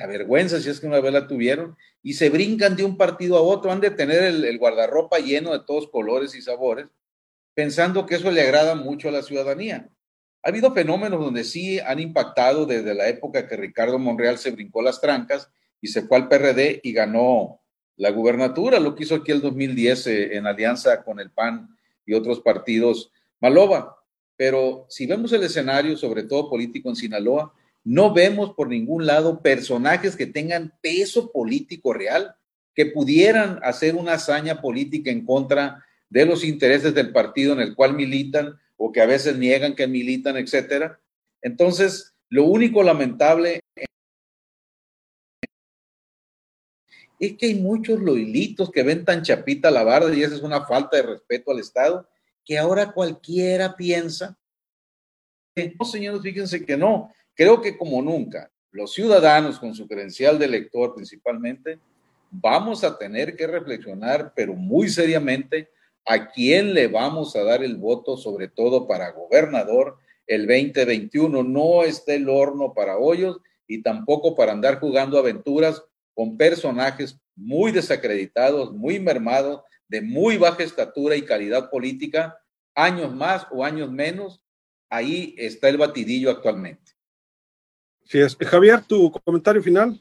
la 0.00 0.06
vergüenza, 0.06 0.58
si 0.60 0.70
es 0.70 0.80
que 0.80 0.86
una 0.86 0.98
vez 1.00 1.12
la 1.12 1.26
tuvieron, 1.26 1.76
y 2.02 2.14
se 2.14 2.30
brincan 2.30 2.74
de 2.74 2.84
un 2.84 2.96
partido 2.96 3.36
a 3.36 3.42
otro, 3.42 3.70
han 3.70 3.80
de 3.80 3.90
tener 3.90 4.22
el, 4.22 4.58
guardarropa 4.58 5.18
lleno 5.18 5.52
de 5.52 5.60
todos 5.60 5.90
colores 5.90 6.34
y 6.34 6.40
sabores, 6.40 6.86
pensando 7.52 8.06
que 8.06 8.14
eso 8.14 8.30
le 8.30 8.40
agrada 8.40 8.74
mucho 8.74 9.10
a 9.10 9.12
la 9.12 9.22
ciudadanía. 9.22 9.90
Ha 10.42 10.48
habido 10.48 10.72
fenómenos 10.72 11.20
donde 11.20 11.44
sí 11.44 11.78
han 11.80 12.00
impactado 12.00 12.64
desde 12.64 12.94
la 12.94 13.08
época 13.08 13.46
que 13.46 13.58
Ricardo 13.58 13.98
Monreal 13.98 14.38
se 14.38 14.52
brincó 14.52 14.80
las 14.80 15.02
trancas 15.02 15.50
y 15.82 15.88
se 15.88 16.00
fue 16.00 16.16
al 16.16 16.28
PRD 16.28 16.80
y 16.82 16.92
ganó 16.94 17.60
la 17.96 18.10
gubernatura, 18.10 18.80
lo 18.80 18.94
que 18.94 19.02
hizo 19.02 19.16
aquí 19.16 19.32
el 19.32 19.42
2010 19.42 20.06
eh, 20.06 20.36
en 20.38 20.46
alianza 20.46 21.02
con 21.02 21.20
el 21.20 21.30
PAN 21.30 21.76
y 22.06 22.14
otros 22.14 22.40
partidos 22.40 23.12
Maloba. 23.38 23.98
Pero 24.34 24.86
si 24.88 25.04
vemos 25.04 25.30
el 25.34 25.42
escenario, 25.42 25.94
sobre 25.98 26.22
todo 26.22 26.48
político 26.48 26.88
en 26.88 26.96
Sinaloa, 26.96 27.52
no 27.84 28.12
vemos 28.12 28.54
por 28.54 28.68
ningún 28.68 29.06
lado 29.06 29.40
personajes 29.42 30.16
que 30.16 30.26
tengan 30.26 30.74
peso 30.80 31.32
político 31.32 31.92
real, 31.92 32.36
que 32.74 32.86
pudieran 32.86 33.58
hacer 33.62 33.94
una 33.94 34.14
hazaña 34.14 34.60
política 34.60 35.10
en 35.10 35.24
contra 35.24 35.84
de 36.08 36.26
los 36.26 36.44
intereses 36.44 36.94
del 36.94 37.12
partido 37.12 37.52
en 37.52 37.60
el 37.60 37.74
cual 37.74 37.94
militan 37.94 38.58
o 38.76 38.92
que 38.92 39.00
a 39.00 39.06
veces 39.06 39.36
niegan 39.36 39.74
que 39.74 39.86
militan, 39.86 40.36
etcétera. 40.36 41.00
Entonces, 41.42 42.14
lo 42.28 42.44
único 42.44 42.82
lamentable 42.82 43.60
es 47.18 47.36
que 47.36 47.46
hay 47.46 47.54
muchos 47.54 48.00
loilitos 48.00 48.70
que 48.70 48.82
ven 48.82 49.04
tan 49.04 49.22
chapita 49.22 49.70
la 49.70 49.84
barda 49.84 50.14
y 50.14 50.22
esa 50.22 50.34
es 50.34 50.42
una 50.42 50.64
falta 50.64 50.96
de 50.96 51.02
respeto 51.02 51.50
al 51.50 51.60
Estado, 51.60 52.08
que 52.44 52.58
ahora 52.58 52.92
cualquiera 52.92 53.76
piensa. 53.76 54.38
No, 55.78 55.84
señores, 55.84 56.22
fíjense 56.22 56.64
que 56.64 56.76
no. 56.76 57.12
Creo 57.40 57.62
que 57.62 57.78
como 57.78 58.02
nunca, 58.02 58.50
los 58.70 58.92
ciudadanos 58.92 59.58
con 59.58 59.74
su 59.74 59.88
credencial 59.88 60.38
de 60.38 60.44
elector 60.44 60.94
principalmente, 60.94 61.78
vamos 62.30 62.84
a 62.84 62.98
tener 62.98 63.34
que 63.34 63.46
reflexionar, 63.46 64.34
pero 64.36 64.52
muy 64.52 64.90
seriamente, 64.90 65.70
a 66.04 66.30
quién 66.32 66.74
le 66.74 66.86
vamos 66.86 67.34
a 67.36 67.42
dar 67.42 67.64
el 67.64 67.76
voto, 67.76 68.18
sobre 68.18 68.48
todo 68.48 68.86
para 68.86 69.12
gobernador 69.12 69.96
el 70.26 70.46
2021. 70.46 71.42
No 71.42 71.82
está 71.82 72.12
el 72.12 72.28
horno 72.28 72.74
para 72.74 72.98
hoyos 72.98 73.40
y 73.66 73.82
tampoco 73.82 74.36
para 74.36 74.52
andar 74.52 74.78
jugando 74.78 75.18
aventuras 75.18 75.82
con 76.12 76.36
personajes 76.36 77.18
muy 77.34 77.72
desacreditados, 77.72 78.70
muy 78.74 79.00
mermados, 79.00 79.62
de 79.88 80.02
muy 80.02 80.36
baja 80.36 80.62
estatura 80.62 81.16
y 81.16 81.22
calidad 81.22 81.70
política, 81.70 82.38
años 82.74 83.14
más 83.14 83.46
o 83.50 83.64
años 83.64 83.90
menos. 83.90 84.42
Ahí 84.90 85.34
está 85.38 85.70
el 85.70 85.78
batidillo 85.78 86.30
actualmente. 86.30 86.89
Sí. 88.10 88.18
Javier, 88.44 88.82
tu 88.82 89.12
comentario 89.12 89.62
final. 89.62 89.96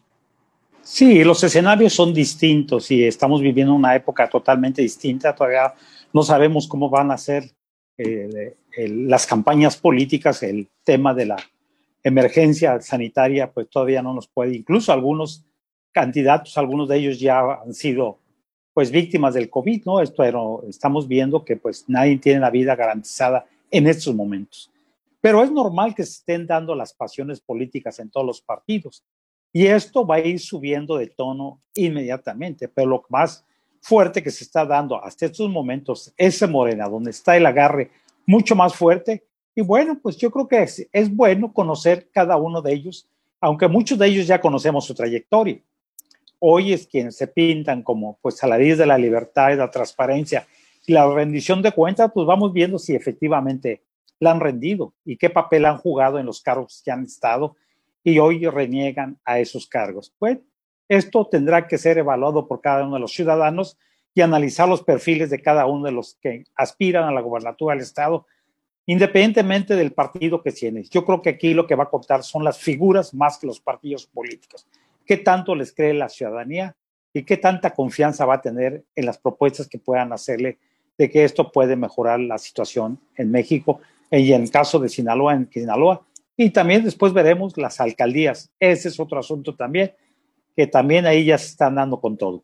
Sí, 0.82 1.24
los 1.24 1.43
escenarios 1.43 1.93
son 1.93 2.12
distintos 2.12 2.89
y 2.89 3.04
estamos 3.04 3.39
viviendo 3.39 3.72
una 3.72 3.95
época 3.95 4.28
totalmente 4.28 4.82
distinta. 4.82 5.36
Todavía 5.36 5.76
no 6.12 6.24
sabemos 6.24 6.67
cómo 6.67 6.89
van 6.89 7.12
a 7.12 7.19
ser 7.19 7.52
eh, 8.00 8.56
las 8.76 9.28
campañas 9.28 9.78
políticas, 9.78 10.41
el 10.41 10.67
tema 10.84 11.13
de 11.13 11.28
la 11.28 11.38
emergencia 12.02 12.82
sanitaria, 12.82 13.52
pues 13.52 13.69
todavía 13.69 14.02
no 14.02 14.15
nos 14.15 14.28
puede. 14.28 14.56
Incluso 14.56 14.91
algunos 14.91 15.45
candidatos, 15.91 16.58
algunos 16.58 16.89
de 16.89 16.98
ellos 16.98 17.19
ya 17.19 17.62
han 17.63 17.76
sido 17.76 18.17
pues 18.74 18.89
víctimas 18.89 19.36
del 19.36 19.52
COVID, 19.52 19.86
¿no? 19.86 20.02
Esto, 20.02 20.63
estamos 20.67 21.08
viendo 21.08 21.45
que 21.45 21.58
pues 21.58 21.86
nadie 21.88 22.17
tiene 22.17 22.39
la 22.39 22.50
vida 22.50 22.76
garantizada 22.76 23.45
en 23.69 23.86
estos 23.86 24.15
momentos. 24.15 24.72
Pero 25.21 25.43
es 25.43 25.51
normal 25.51 25.93
que 25.93 26.05
se 26.05 26.19
estén 26.19 26.47
dando 26.47 26.75
las 26.75 26.93
pasiones 26.93 27.41
políticas 27.41 27.99
en 27.99 28.10
todos 28.10 28.25
los 28.25 28.41
partidos. 28.41 29.03
Y 29.51 29.65
esto 29.65 30.05
va 30.05 30.15
a 30.15 30.19
ir 30.19 30.39
subiendo 30.39 30.97
de 30.97 31.08
tono 31.08 31.62
inmediatamente, 31.75 32.67
pero 32.67 32.88
lo 32.88 33.05
más 33.10 33.43
fuerte 33.82 34.21
que 34.21 34.32
se 34.32 34.43
está 34.43 34.65
dando 34.65 35.03
hasta 35.03 35.25
estos 35.25 35.49
momentos, 35.49 36.13
ese 36.17 36.47
Morena, 36.47 36.88
donde 36.88 37.12
está 37.12 37.36
el 37.36 37.45
agarre 37.45 37.91
mucho 38.25 38.55
más 38.55 38.75
fuerte. 38.75 39.25
Y 39.55 39.62
bueno, 39.62 39.99
pues 40.01 40.17
yo 40.17 40.29
creo 40.29 40.47
que 40.47 40.63
es, 40.63 40.88
es 40.91 41.13
bueno 41.13 41.51
conocer 41.51 42.10
cada 42.12 42.38
uno 42.38 42.62
de 42.62 42.73
ellos, 42.73 43.08
aunque 43.41 43.67
muchos 43.67 43.97
de 43.97 44.08
ellos 44.08 44.27
ya 44.27 44.39
conocemos 44.39 44.86
su 44.86 44.93
trayectoria. 44.93 45.60
Hoy 46.39 46.71
es 46.71 46.88
quienes 46.88 47.17
se 47.17 47.27
pintan 47.27 47.84
como 47.84 48.17
pues 48.21 48.41
a 48.43 48.47
la 48.47 48.58
de 48.58 48.86
la 48.86 48.97
libertad 48.97 49.51
y 49.51 49.55
la 49.55 49.69
transparencia 49.69 50.47
y 50.86 50.93
la 50.93 51.10
rendición 51.12 51.62
de 51.62 51.71
cuentas, 51.71 52.12
pues 52.13 52.25
vamos 52.25 52.53
viendo 52.53 52.79
si 52.79 52.95
efectivamente 52.95 53.82
la 54.19 54.32
han 54.32 54.39
rendido 54.39 54.93
y 55.05 55.17
qué 55.17 55.29
papel 55.29 55.65
han 55.65 55.77
jugado 55.77 56.19
en 56.19 56.25
los 56.25 56.41
cargos 56.41 56.82
que 56.84 56.91
han 56.91 57.05
estado 57.05 57.55
y 58.03 58.19
hoy 58.19 58.45
reniegan 58.47 59.19
a 59.25 59.39
esos 59.39 59.67
cargos. 59.67 60.13
Bueno, 60.19 60.41
esto 60.88 61.25
tendrá 61.27 61.67
que 61.67 61.77
ser 61.77 61.97
evaluado 61.97 62.47
por 62.47 62.62
cada 62.62 62.84
uno 62.84 62.95
de 62.95 63.01
los 63.01 63.13
ciudadanos 63.13 63.77
y 64.13 64.21
analizar 64.21 64.67
los 64.67 64.84
perfiles 64.84 65.29
de 65.29 65.41
cada 65.41 65.65
uno 65.65 65.86
de 65.86 65.91
los 65.91 66.17
que 66.21 66.43
aspiran 66.55 67.05
a 67.05 67.12
la 67.12 67.21
gobernatura 67.21 67.75
del 67.75 67.84
Estado, 67.84 68.25
independientemente 68.86 69.75
del 69.75 69.93
partido 69.93 70.41
que 70.41 70.51
tiene. 70.51 70.84
Yo 70.84 71.05
creo 71.05 71.21
que 71.21 71.29
aquí 71.29 71.53
lo 71.53 71.67
que 71.67 71.75
va 71.75 71.84
a 71.84 71.89
contar 71.89 72.23
son 72.23 72.43
las 72.43 72.58
figuras 72.58 73.13
más 73.13 73.38
que 73.38 73.47
los 73.47 73.60
partidos 73.60 74.05
políticos. 74.08 74.67
qué 75.05 75.17
tanto 75.17 75.55
les 75.55 75.73
cree 75.73 75.95
la 75.95 76.08
ciudadanía 76.08 76.75
y 77.13 77.23
qué 77.23 77.38
tanta 77.38 77.73
confianza 77.73 78.25
va 78.25 78.36
a 78.36 78.41
tener 78.41 78.84
en 78.95 79.05
las 79.08 79.17
propuestas 79.17 79.67
que 79.67 79.79
puedan 79.79 80.13
hacerle 80.13 80.60
de 80.99 81.10
que 81.10 81.23
esto 81.23 81.51
puede 81.51 81.75
mejorar 81.75 82.19
la 82.19 82.38
situación 82.38 82.99
en 83.15 83.32
México 83.32 83.79
y 84.12 84.34
en 84.34 84.43
el 84.43 84.52
caso 84.52 84.80
de 84.80 84.89
Sinaloa, 84.89 85.34
en 85.34 85.50
Sinaloa. 85.52 86.06
Y 86.36 86.52
también 86.52 86.84
después 86.84 87.13
veremos 87.13 87.58
las 87.58 87.80
alcaldías. 87.80 88.50
Ese 88.60 88.88
es 88.88 89.00
otro 89.00 89.19
asunto 89.19 89.56
también, 89.56 89.93
que 90.56 90.67
también 90.67 91.06
ahí 91.06 91.26
ya 91.26 91.38
se 91.38 91.48
están 91.48 91.76
dando 91.76 92.00
con 92.00 92.17
todo. 92.17 92.43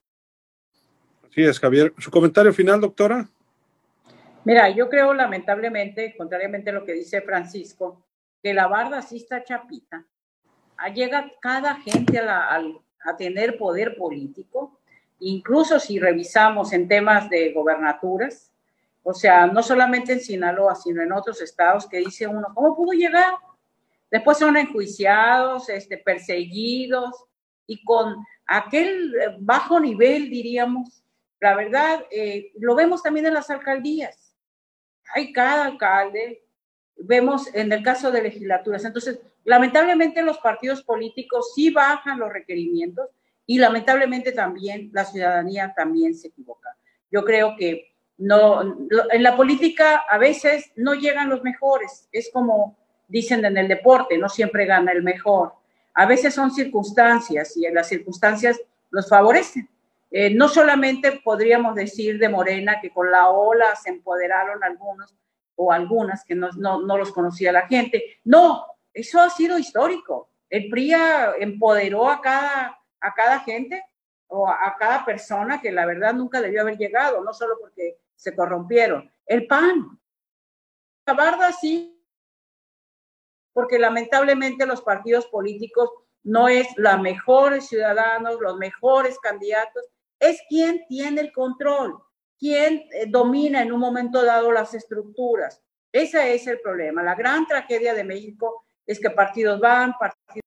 Así 1.29 1.43
es, 1.43 1.59
Javier. 1.59 1.93
¿Su 1.97 2.11
comentario 2.11 2.53
final, 2.53 2.81
doctora? 2.81 3.27
Mira, 4.43 4.69
yo 4.69 4.89
creo 4.89 5.13
lamentablemente, 5.13 6.15
contrariamente 6.15 6.69
a 6.69 6.73
lo 6.73 6.85
que 6.85 6.93
dice 6.93 7.21
Francisco, 7.21 8.05
que 8.43 8.53
la 8.53 8.67
barda 8.67 9.01
sí 9.01 9.17
está 9.17 9.43
chapita. 9.43 10.05
Ah, 10.77 10.89
llega 10.89 11.31
cada 11.41 11.75
gente 11.75 12.19
a, 12.19 12.61
a 13.05 13.17
tener 13.17 13.57
poder 13.57 13.95
político, 13.97 14.79
incluso 15.19 15.79
si 15.79 15.99
revisamos 15.99 16.73
en 16.73 16.87
temas 16.87 17.29
de 17.29 17.53
gobernaturas, 17.53 18.51
o 19.07 19.13
sea, 19.13 19.45
no 19.45 19.61
solamente 19.61 20.13
en 20.13 20.19
Sinaloa, 20.19 20.73
sino 20.73 21.03
en 21.03 21.11
otros 21.11 21.39
estados 21.39 21.87
que 21.87 21.99
dice 21.99 22.25
uno, 22.25 22.47
¿cómo 22.55 22.75
pudo 22.75 22.93
llegar? 22.93 23.35
Después 24.09 24.39
son 24.39 24.57
enjuiciados, 24.57 25.69
este, 25.69 25.99
perseguidos 25.99 27.13
y 27.67 27.83
con 27.83 28.15
aquel 28.47 29.13
bajo 29.41 29.79
nivel, 29.79 30.31
diríamos, 30.31 31.03
la 31.39 31.55
verdad, 31.55 32.03
eh, 32.09 32.51
lo 32.59 32.73
vemos 32.73 33.03
también 33.03 33.27
en 33.27 33.35
las 33.35 33.51
alcaldías. 33.51 34.35
Hay 35.13 35.31
cada 35.31 35.65
alcalde, 35.65 36.43
vemos 36.95 37.53
en 37.53 37.71
el 37.71 37.83
caso 37.83 38.11
de 38.11 38.23
legislaturas. 38.23 38.85
Entonces, 38.85 39.19
lamentablemente 39.43 40.23
los 40.23 40.39
partidos 40.39 40.81
políticos 40.81 41.51
sí 41.53 41.69
bajan 41.69 42.17
los 42.17 42.33
requerimientos 42.33 43.09
y 43.45 43.59
lamentablemente 43.59 44.31
también 44.31 44.89
la 44.93 45.05
ciudadanía 45.05 45.75
también 45.75 46.15
se 46.15 46.29
equivoca. 46.29 46.75
Yo 47.11 47.23
creo 47.23 47.55
que 47.55 47.94
no, 48.17 48.61
en 48.61 49.23
la 49.23 49.35
política 49.35 50.03
a 50.09 50.17
veces 50.17 50.71
no 50.75 50.93
llegan 50.93 51.29
los 51.29 51.43
mejores. 51.43 52.07
Es 52.11 52.29
como 52.31 52.77
dicen 53.07 53.45
en 53.45 53.57
el 53.57 53.67
deporte, 53.67 54.17
no 54.17 54.29
siempre 54.29 54.65
gana 54.65 54.91
el 54.91 55.03
mejor. 55.03 55.53
A 55.93 56.05
veces 56.05 56.33
son 56.33 56.51
circunstancias 56.51 57.55
y 57.55 57.65
en 57.65 57.75
las 57.75 57.87
circunstancias 57.87 58.59
los 58.89 59.07
favorecen. 59.07 59.69
Eh, 60.11 60.29
no 60.33 60.47
solamente 60.47 61.21
podríamos 61.23 61.75
decir 61.75 62.17
de 62.19 62.29
Morena 62.29 62.79
que 62.81 62.89
con 62.89 63.11
la 63.11 63.29
ola 63.29 63.75
se 63.75 63.89
empoderaron 63.89 64.63
algunos 64.63 65.13
o 65.55 65.71
algunas 65.71 66.23
que 66.25 66.35
no, 66.35 66.51
no, 66.53 66.97
los 66.97 67.11
conocía 67.11 67.51
la 67.51 67.67
gente. 67.67 68.19
No, 68.23 68.65
eso 68.93 69.21
ha 69.21 69.29
sido 69.29 69.57
histórico. 69.57 70.29
El 70.49 70.69
PRI 70.69 70.93
empoderó 71.39 72.09
a 72.09 72.21
cada, 72.21 72.79
a 72.99 73.13
cada 73.13 73.39
gente 73.39 73.83
o 74.27 74.47
a, 74.47 74.75
cada 74.77 75.05
persona 75.05 75.61
que 75.61 75.71
la 75.71 75.85
verdad 75.85 76.13
nunca 76.13 76.41
debió 76.41 76.61
haber 76.61 76.77
llegado, 76.77 77.23
no 77.23 77.33
solo 77.33 77.55
porque 77.59 77.97
se 78.15 78.35
corrompieron. 78.35 79.11
El 79.25 79.47
PAN. 79.47 79.99
La 81.05 81.13
barda 81.13 81.51
sí, 81.51 82.03
porque 83.53 83.77
lamentablemente 83.77 84.65
los 84.65 84.81
partidos 84.81 85.27
políticos 85.27 85.89
no 86.23 86.47
es 86.47 86.67
los 86.77 86.99
mejores 86.99 87.67
ciudadanos, 87.67 88.41
los 88.41 88.57
mejores 88.57 89.19
candidatos, 89.19 89.85
es 90.19 90.41
quien 90.49 90.85
tiene 90.87 91.21
el 91.21 91.31
control, 91.31 92.01
quien 92.39 92.87
eh, 92.91 93.05
domina 93.07 93.61
en 93.61 93.71
un 93.71 93.79
momento 93.79 94.23
dado 94.23 94.51
las 94.51 94.73
estructuras. 94.73 95.61
Ese 95.91 96.33
es 96.33 96.47
el 96.47 96.59
problema. 96.59 97.03
La 97.03 97.13
gran 97.15 97.45
tragedia 97.45 97.93
de 97.93 98.03
México 98.03 98.65
es 98.85 98.99
que 98.99 99.11
partidos 99.11 99.59
van, 99.59 99.93
partidos 99.99 100.45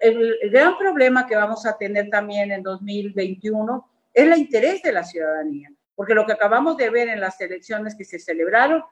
el, 0.00 0.38
gran 0.50 0.78
problema 0.78 1.26
que 1.26 1.36
vamos 1.36 1.66
a 1.66 1.76
tener 1.76 2.08
también 2.10 2.50
en 2.52 2.62
2021 2.62 3.89
es 4.12 4.24
el 4.26 4.38
interés 4.38 4.82
de 4.82 4.92
la 4.92 5.04
ciudadanía, 5.04 5.70
porque 5.94 6.14
lo 6.14 6.26
que 6.26 6.32
acabamos 6.32 6.76
de 6.76 6.90
ver 6.90 7.08
en 7.08 7.20
las 7.20 7.40
elecciones 7.40 7.94
que 7.96 8.04
se 8.04 8.18
celebraron 8.18 8.82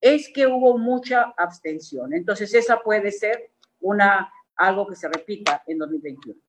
es 0.00 0.30
que 0.32 0.46
hubo 0.46 0.78
mucha 0.78 1.34
abstención. 1.36 2.12
Entonces, 2.12 2.54
esa 2.54 2.80
puede 2.80 3.10
ser 3.10 3.50
una, 3.80 4.32
algo 4.56 4.86
que 4.86 4.94
se 4.94 5.08
repita 5.08 5.62
en 5.66 5.78
2021. 5.78 6.40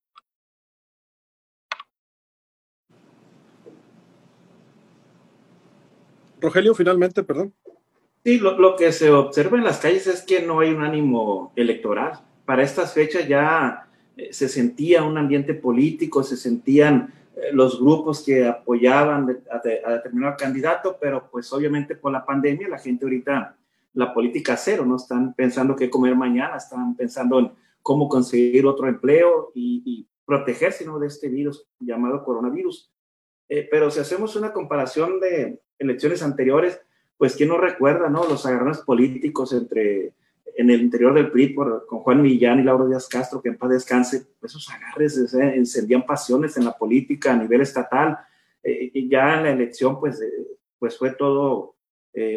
Rogelio, 6.42 6.74
finalmente, 6.74 7.24
perdón. 7.24 7.54
Sí, 8.24 8.38
lo, 8.38 8.76
que 8.76 8.92
se 8.92 9.10
observa 9.10 9.58
en 9.58 9.64
las 9.64 9.80
calles 9.80 10.08
es 10.08 10.22
que 10.22 10.42
no 10.42 10.60
hay 10.60 10.72
un 10.72 10.84
ánimo 10.84 11.54
electoral. 11.56 12.20
Para 12.46 12.64
estas 12.64 12.94
fechas 12.94 13.28
ya 13.28 13.88
eh, 14.18 14.30
se 14.32 14.50
sentía 14.50 15.04
un 15.04 15.18
ambiente 15.18 15.54
político, 15.54 16.24
se 16.24 16.38
sentían 16.38 17.14
eh, 17.14 17.19
los 17.54 17.80
grupos 17.80 18.24
que 18.24 18.46
apoyaban 18.46 19.42
a, 19.52 19.92
determinado 19.94 20.36
candidato, 20.38 20.98
pero 21.00 21.30
pues 21.30 21.52
obviamente 21.54 21.96
por 21.96 22.12
la 22.12 22.26
pandemia 22.26 22.68
la 22.68 22.80
gente 22.80 23.06
ahorita, 23.06 23.56
la 23.94 24.14
política 24.14 24.58
cero, 24.58 24.86
no 24.86 24.96
están 24.96 25.34
pensando 25.34 25.76
qué 25.76 25.90
comer 25.90 26.16
mañana, 26.16 26.58
están 26.58 26.96
pensando 26.96 27.40
en 27.40 27.52
cómo 27.82 28.08
conseguir 28.08 28.66
otro 28.66 28.88
empleo 28.88 29.52
y, 29.54 29.82
y 29.86 30.08
protegerse 30.26 30.86
¿no? 30.86 31.00
de 31.00 31.08
este 31.08 31.28
virus 31.28 31.66
llamado 31.80 32.24
coronavirus. 32.24 32.92
Eh, 33.50 33.68
pero 33.70 33.90
si 33.90 34.00
hacemos 34.00 34.36
una 34.36 34.54
comparación 34.54 35.20
de 35.20 35.60
elecciones 35.80 36.22
anteriores, 36.22 36.80
pues 37.18 37.36
quién 37.36 37.50
no 37.50 37.58
recuerda, 37.58 38.10
¿no? 38.10 38.28
Los 38.30 38.46
agarrones 38.46 38.78
políticos 38.78 39.52
entre 39.54 40.14
en 40.60 40.70
el 40.70 40.82
interior 40.82 41.14
del 41.14 41.32
PRI 41.32 41.50
por, 41.50 41.86
con 41.86 42.00
Juan 42.00 42.22
Millán 42.22 42.60
y 42.60 42.64
Lauro 42.64 42.88
Díaz 42.88 43.08
Castro, 43.08 43.42
que 43.42 43.50
en 43.50 43.58
paz 43.58 43.70
descanse, 43.70 44.28
esos 44.42 44.70
agarres 44.70 45.18
encendían 45.34 46.06
pasiones 46.06 46.58
en 46.58 46.66
la 46.66 46.78
política 46.78 47.34
a 47.34 47.38
nivel 47.38 47.62
estatal. 47.62 48.18
Eh, 48.62 48.92
y 48.94 49.10
ya 49.10 49.38
en 49.38 49.44
la 49.44 49.52
elección, 49.52 50.00
pues, 50.00 50.22
eh, 50.22 50.48
pues 50.78 50.98
fue 50.98 51.12
todo 51.12 51.76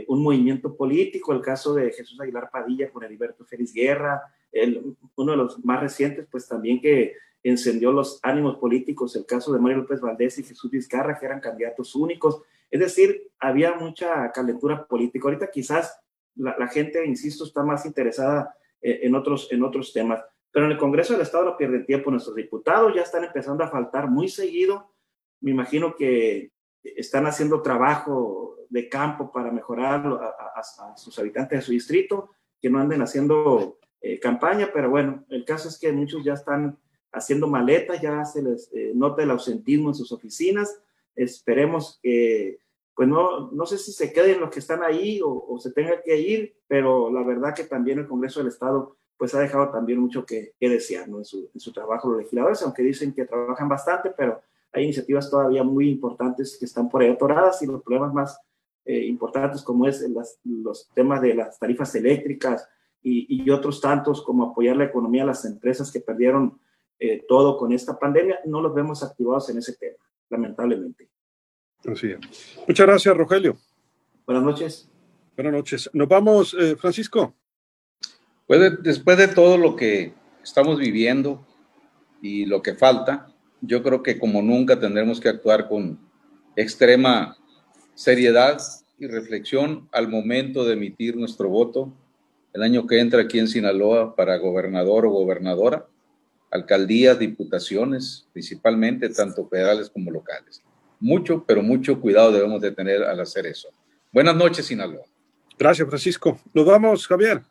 un 0.07 0.23
movimiento 0.23 0.77
político. 0.77 1.33
El 1.33 1.41
caso 1.41 1.75
de 1.75 1.91
Jesús 1.91 2.21
Aguilar 2.21 2.51
Padilla 2.53 2.89
con 2.89 3.03
Heriberto 3.03 3.45
Félix 3.45 3.73
Guerra, 3.73 4.23
el, 4.53 4.95
uno 5.17 5.33
de 5.33 5.39
los 5.39 5.65
más 5.65 5.81
recientes, 5.81 6.29
pues 6.31 6.47
también 6.47 6.81
que 6.81 7.17
encendió 7.43 7.93
los 7.93 8.21
ánimos 8.23 8.57
políticos, 8.59 9.17
el 9.17 9.27
caso 9.27 9.53
de 9.53 9.59
Mario 9.59 9.79
López 9.79 10.01
Valdés 10.01 10.39
y 10.39 10.45
Jesús 10.45 10.71
Vizcarra, 10.71 11.19
que 11.19 11.27
eran 11.27 11.41
candidatos 11.41 11.95
únicos. 11.95 12.43
Es 12.71 12.81
decir, 12.81 13.31
había 13.39 13.75
mucha 13.75 14.31
calentura 14.33 14.87
política. 14.87 15.25
Ahorita 15.27 15.51
quizás 15.51 15.99
la, 16.37 16.69
gente, 16.69 17.05
insisto, 17.05 17.45
está 17.45 17.63
más 17.63 17.87
interesada 17.87 18.55
eh, 18.81 19.01
en, 19.03 19.15
otros, 19.15 19.49
en 19.51 19.63
otros 19.63 19.93
temas. 19.93 20.23
Pero 20.51 20.67
en 20.67 20.73
el 20.73 20.79
Congreso 20.79 21.13
del 21.13 21.23
Estado 21.23 21.45
no 21.45 21.57
pierden 21.57 21.87
tiempo. 21.87 22.11
Nuestros 22.11 22.37
diputados 22.37 22.95
ya 22.95 23.03
están 23.03 23.25
empezando 23.25 23.65
a 23.65 23.69
faltar 23.69 24.09
muy 24.09 24.29
seguido. 24.29 24.93
Me 25.41 25.51
imagino 25.51 25.97
que 25.97 26.53
están 26.83 27.27
haciendo 27.27 27.63
trabajo 27.63 28.57
de 28.69 28.89
campo 28.89 29.31
para 29.31 29.51
mejorar 29.51 30.07
a, 30.07 30.97
sus 30.97 31.19
habitantes 31.19 31.59
de 31.59 31.65
su 31.65 31.73
distrito, 31.73 32.31
que 32.61 32.71
no 32.71 32.79
anden 32.79 33.03
haciendo 33.03 33.79
eh, 34.01 34.19
campaña, 34.19 34.71
pero 34.73 34.91
bueno, 34.91 35.25
el 35.29 35.45
caso 35.45 35.69
es 35.69 35.79
que 35.79 35.93
muchos 35.93 36.25
ya 36.25 36.33
están 36.35 36.79
haciendo 37.13 37.47
maletas, 37.47 38.01
ya 38.01 38.25
se 38.25 38.43
les 38.43 38.71
eh, 38.73 38.93
nota 38.95 39.23
el 39.23 39.31
ausentismo 39.31 39.91
en 39.91 39.95
sus 39.95 40.11
oficinas. 40.13 40.81
Esperemos 41.15 42.01
que, 42.03 42.59
pues 42.95 43.09
no, 43.09 43.51
no 43.51 43.67
sé 43.67 43.79
si 43.79 43.93
se 43.93 44.13
queden 44.13 44.41
los 44.41 44.51
que 44.51 44.59
están 44.59 44.83
ahí 44.83 45.21
o, 45.25 45.59
se 45.59 45.73
tengan 45.73 45.99
que 46.05 46.19
ir, 46.19 46.57
pero 46.67 47.11
la 47.11 47.23
verdad 47.23 47.55
que 47.55 47.65
también 47.65 47.99
el 47.99 48.07
Congreso 48.07 48.41
del 48.41 48.49
Estado 48.49 48.97
pues 49.17 49.35
ha 49.35 49.41
dejado 49.41 49.71
también 49.71 50.01
mucho 50.01 50.27
que, 50.27 50.55
desear 50.61 51.09
¿no? 51.09 51.19
en, 51.19 51.25
su, 51.25 51.73
trabajo 51.73 52.09
los 52.09 52.19
legisladores, 52.19 52.63
aunque 52.63 52.83
dicen 52.83 53.15
que 53.15 53.25
trabajan 53.25 53.69
bastante, 53.69 54.11
pero 54.11 54.41
hay 54.73 54.85
iniciativas 54.85 55.31
todavía 55.31 55.63
muy 55.63 55.89
importantes 55.89 56.57
que 56.59 56.65
están 56.65 56.89
por 56.89 57.03
ahí 57.03 57.11
atoradas 57.11 57.63
y 57.63 57.67
los 57.67 57.83
problemas 57.83 58.13
más 58.13 58.41
eh, 58.85 59.05
importantes 59.07 59.63
como 59.63 59.87
es 59.87 60.05
los 60.45 60.89
temas 60.93 61.23
de 61.23 61.35
las 61.35 61.59
tarifas 61.59 61.95
eléctricas 61.95 62.69
y, 63.01 63.43
y 63.45 63.51
otros 63.51 63.81
tantos 63.81 64.23
como 64.23 64.51
apoyar 64.51 64.77
la 64.77 64.85
economía 64.85 65.23
a 65.23 65.27
las 65.27 65.45
empresas 65.45 65.93
que 65.93 66.01
perdieron 66.01 66.59
eh, 67.05 67.25
todo 67.27 67.57
con 67.57 67.73
esta 67.73 67.99
pandemia, 67.99 68.39
no 68.45 68.61
los 68.61 68.73
vemos 68.73 69.03
activados 69.03 69.51
en 69.51 69.59
ese 69.59 69.75
tema, 69.75 69.99
lamentablemente. 70.31 71.09
Así 71.87 72.15
Muchas 72.67 72.87
gracias, 72.87 73.17
Rogelio. 73.17 73.57
Buenas 74.27 74.45
noches. 74.45 74.89
Buenas 75.37 75.53
noches. 75.53 75.91
Nos 75.93 76.09
vamos, 76.09 76.55
eh, 76.59 76.77
Francisco. 76.77 77.35
Pues 78.47 78.83
después 78.83 79.17
de 79.19 79.29
todo 79.29 79.57
lo 79.57 79.77
que 79.77 80.13
estamos 80.43 80.79
viviendo 80.79 81.47
y 82.21 82.45
lo 82.47 82.63
que 82.63 82.75
falta, 82.75 83.33
yo 83.61 83.83
creo 83.83 84.03
que 84.03 84.19
como 84.19 84.43
nunca 84.43 84.79
tendremos 84.79 85.21
que 85.21 85.29
actuar 85.29 85.69
con 85.69 85.99
extrema 86.57 87.37
seriedad 87.95 88.61
y 88.99 89.07
reflexión 89.07 89.89
al 89.93 90.09
momento 90.09 90.65
de 90.65 90.75
emitir 90.75 91.17
nuestro 91.17 91.49
voto 91.49 91.93
el 92.53 92.63
año 92.63 92.87
que 92.87 93.01
entra 93.01 93.23
aquí 93.23 93.39
en 93.39 93.49
Sinaloa 93.49 94.15
para 94.15 94.37
gobernador 94.37 95.07
o 95.07 95.11
gobernadora 95.11 95.87
alcaldías, 96.53 97.19
diputaciones, 97.19 98.29
principalmente, 98.33 99.09
tanto 99.09 99.49
federales 99.49 99.89
como 99.89 100.11
locales. 100.11 100.63
Mucho, 101.03 101.45
pero 101.45 101.65
mucho 101.65 102.01
cuidado 102.01 102.31
debemos 102.31 102.61
de 102.61 102.71
tener 102.71 103.03
al 103.03 103.19
hacer 103.19 103.45
eso. 103.47 103.69
Buenas 104.13 104.37
noches, 104.37 104.67
Sinaloa. 104.67 105.03
Gracias, 105.59 105.89
Francisco. 105.89 106.39
Nos 106.55 106.65
vamos, 106.65 107.09
Javier. 107.09 107.43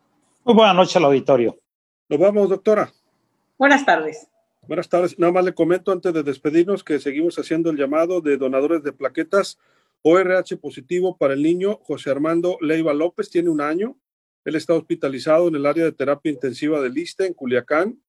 Muy 0.46 0.56
buenas 0.56 0.74
noches 0.74 0.96
al 0.96 1.04
auditorio. 1.04 1.60
Nos 2.08 2.18
vamos, 2.18 2.48
doctora. 2.48 2.90
Buenas 3.58 3.86
tardes. 3.86 4.26
Buenas 4.66 4.88
tardes. 4.88 5.20
Nada 5.20 5.34
más 5.34 5.44
le 5.44 5.54
comento 5.54 5.92
antes 5.92 6.14
de 6.14 6.24
despedirnos 6.24 6.82
que 6.82 6.98
seguimos 7.00 7.38
haciendo 7.40 7.70
el 7.72 7.78
llamado 7.78 8.22
de 8.22 8.38
donadores 8.38 8.84
de 8.84 8.94
plaquetas 8.94 9.60
ORH 10.02 10.56
positivo 10.56 11.18
para 11.18 11.34
el 11.34 11.44
niño 11.44 11.78
José 11.84 12.10
Armando 12.10 12.58
Leiva 12.62 12.94
López, 12.94 13.30
tiene 13.30 13.50
un 13.50 13.60
año. 13.60 13.98
Él 14.46 14.56
está 14.56 14.76
hospitalizado 14.76 15.50
en 15.50 15.56
el 15.56 15.66
área 15.66 15.84
de 15.84 15.92
terapia 15.92 16.32
intensiva 16.32 16.80
del 16.80 16.98
ISTE 16.98 17.28
en 17.28 17.34
Culiacán. 17.34 18.02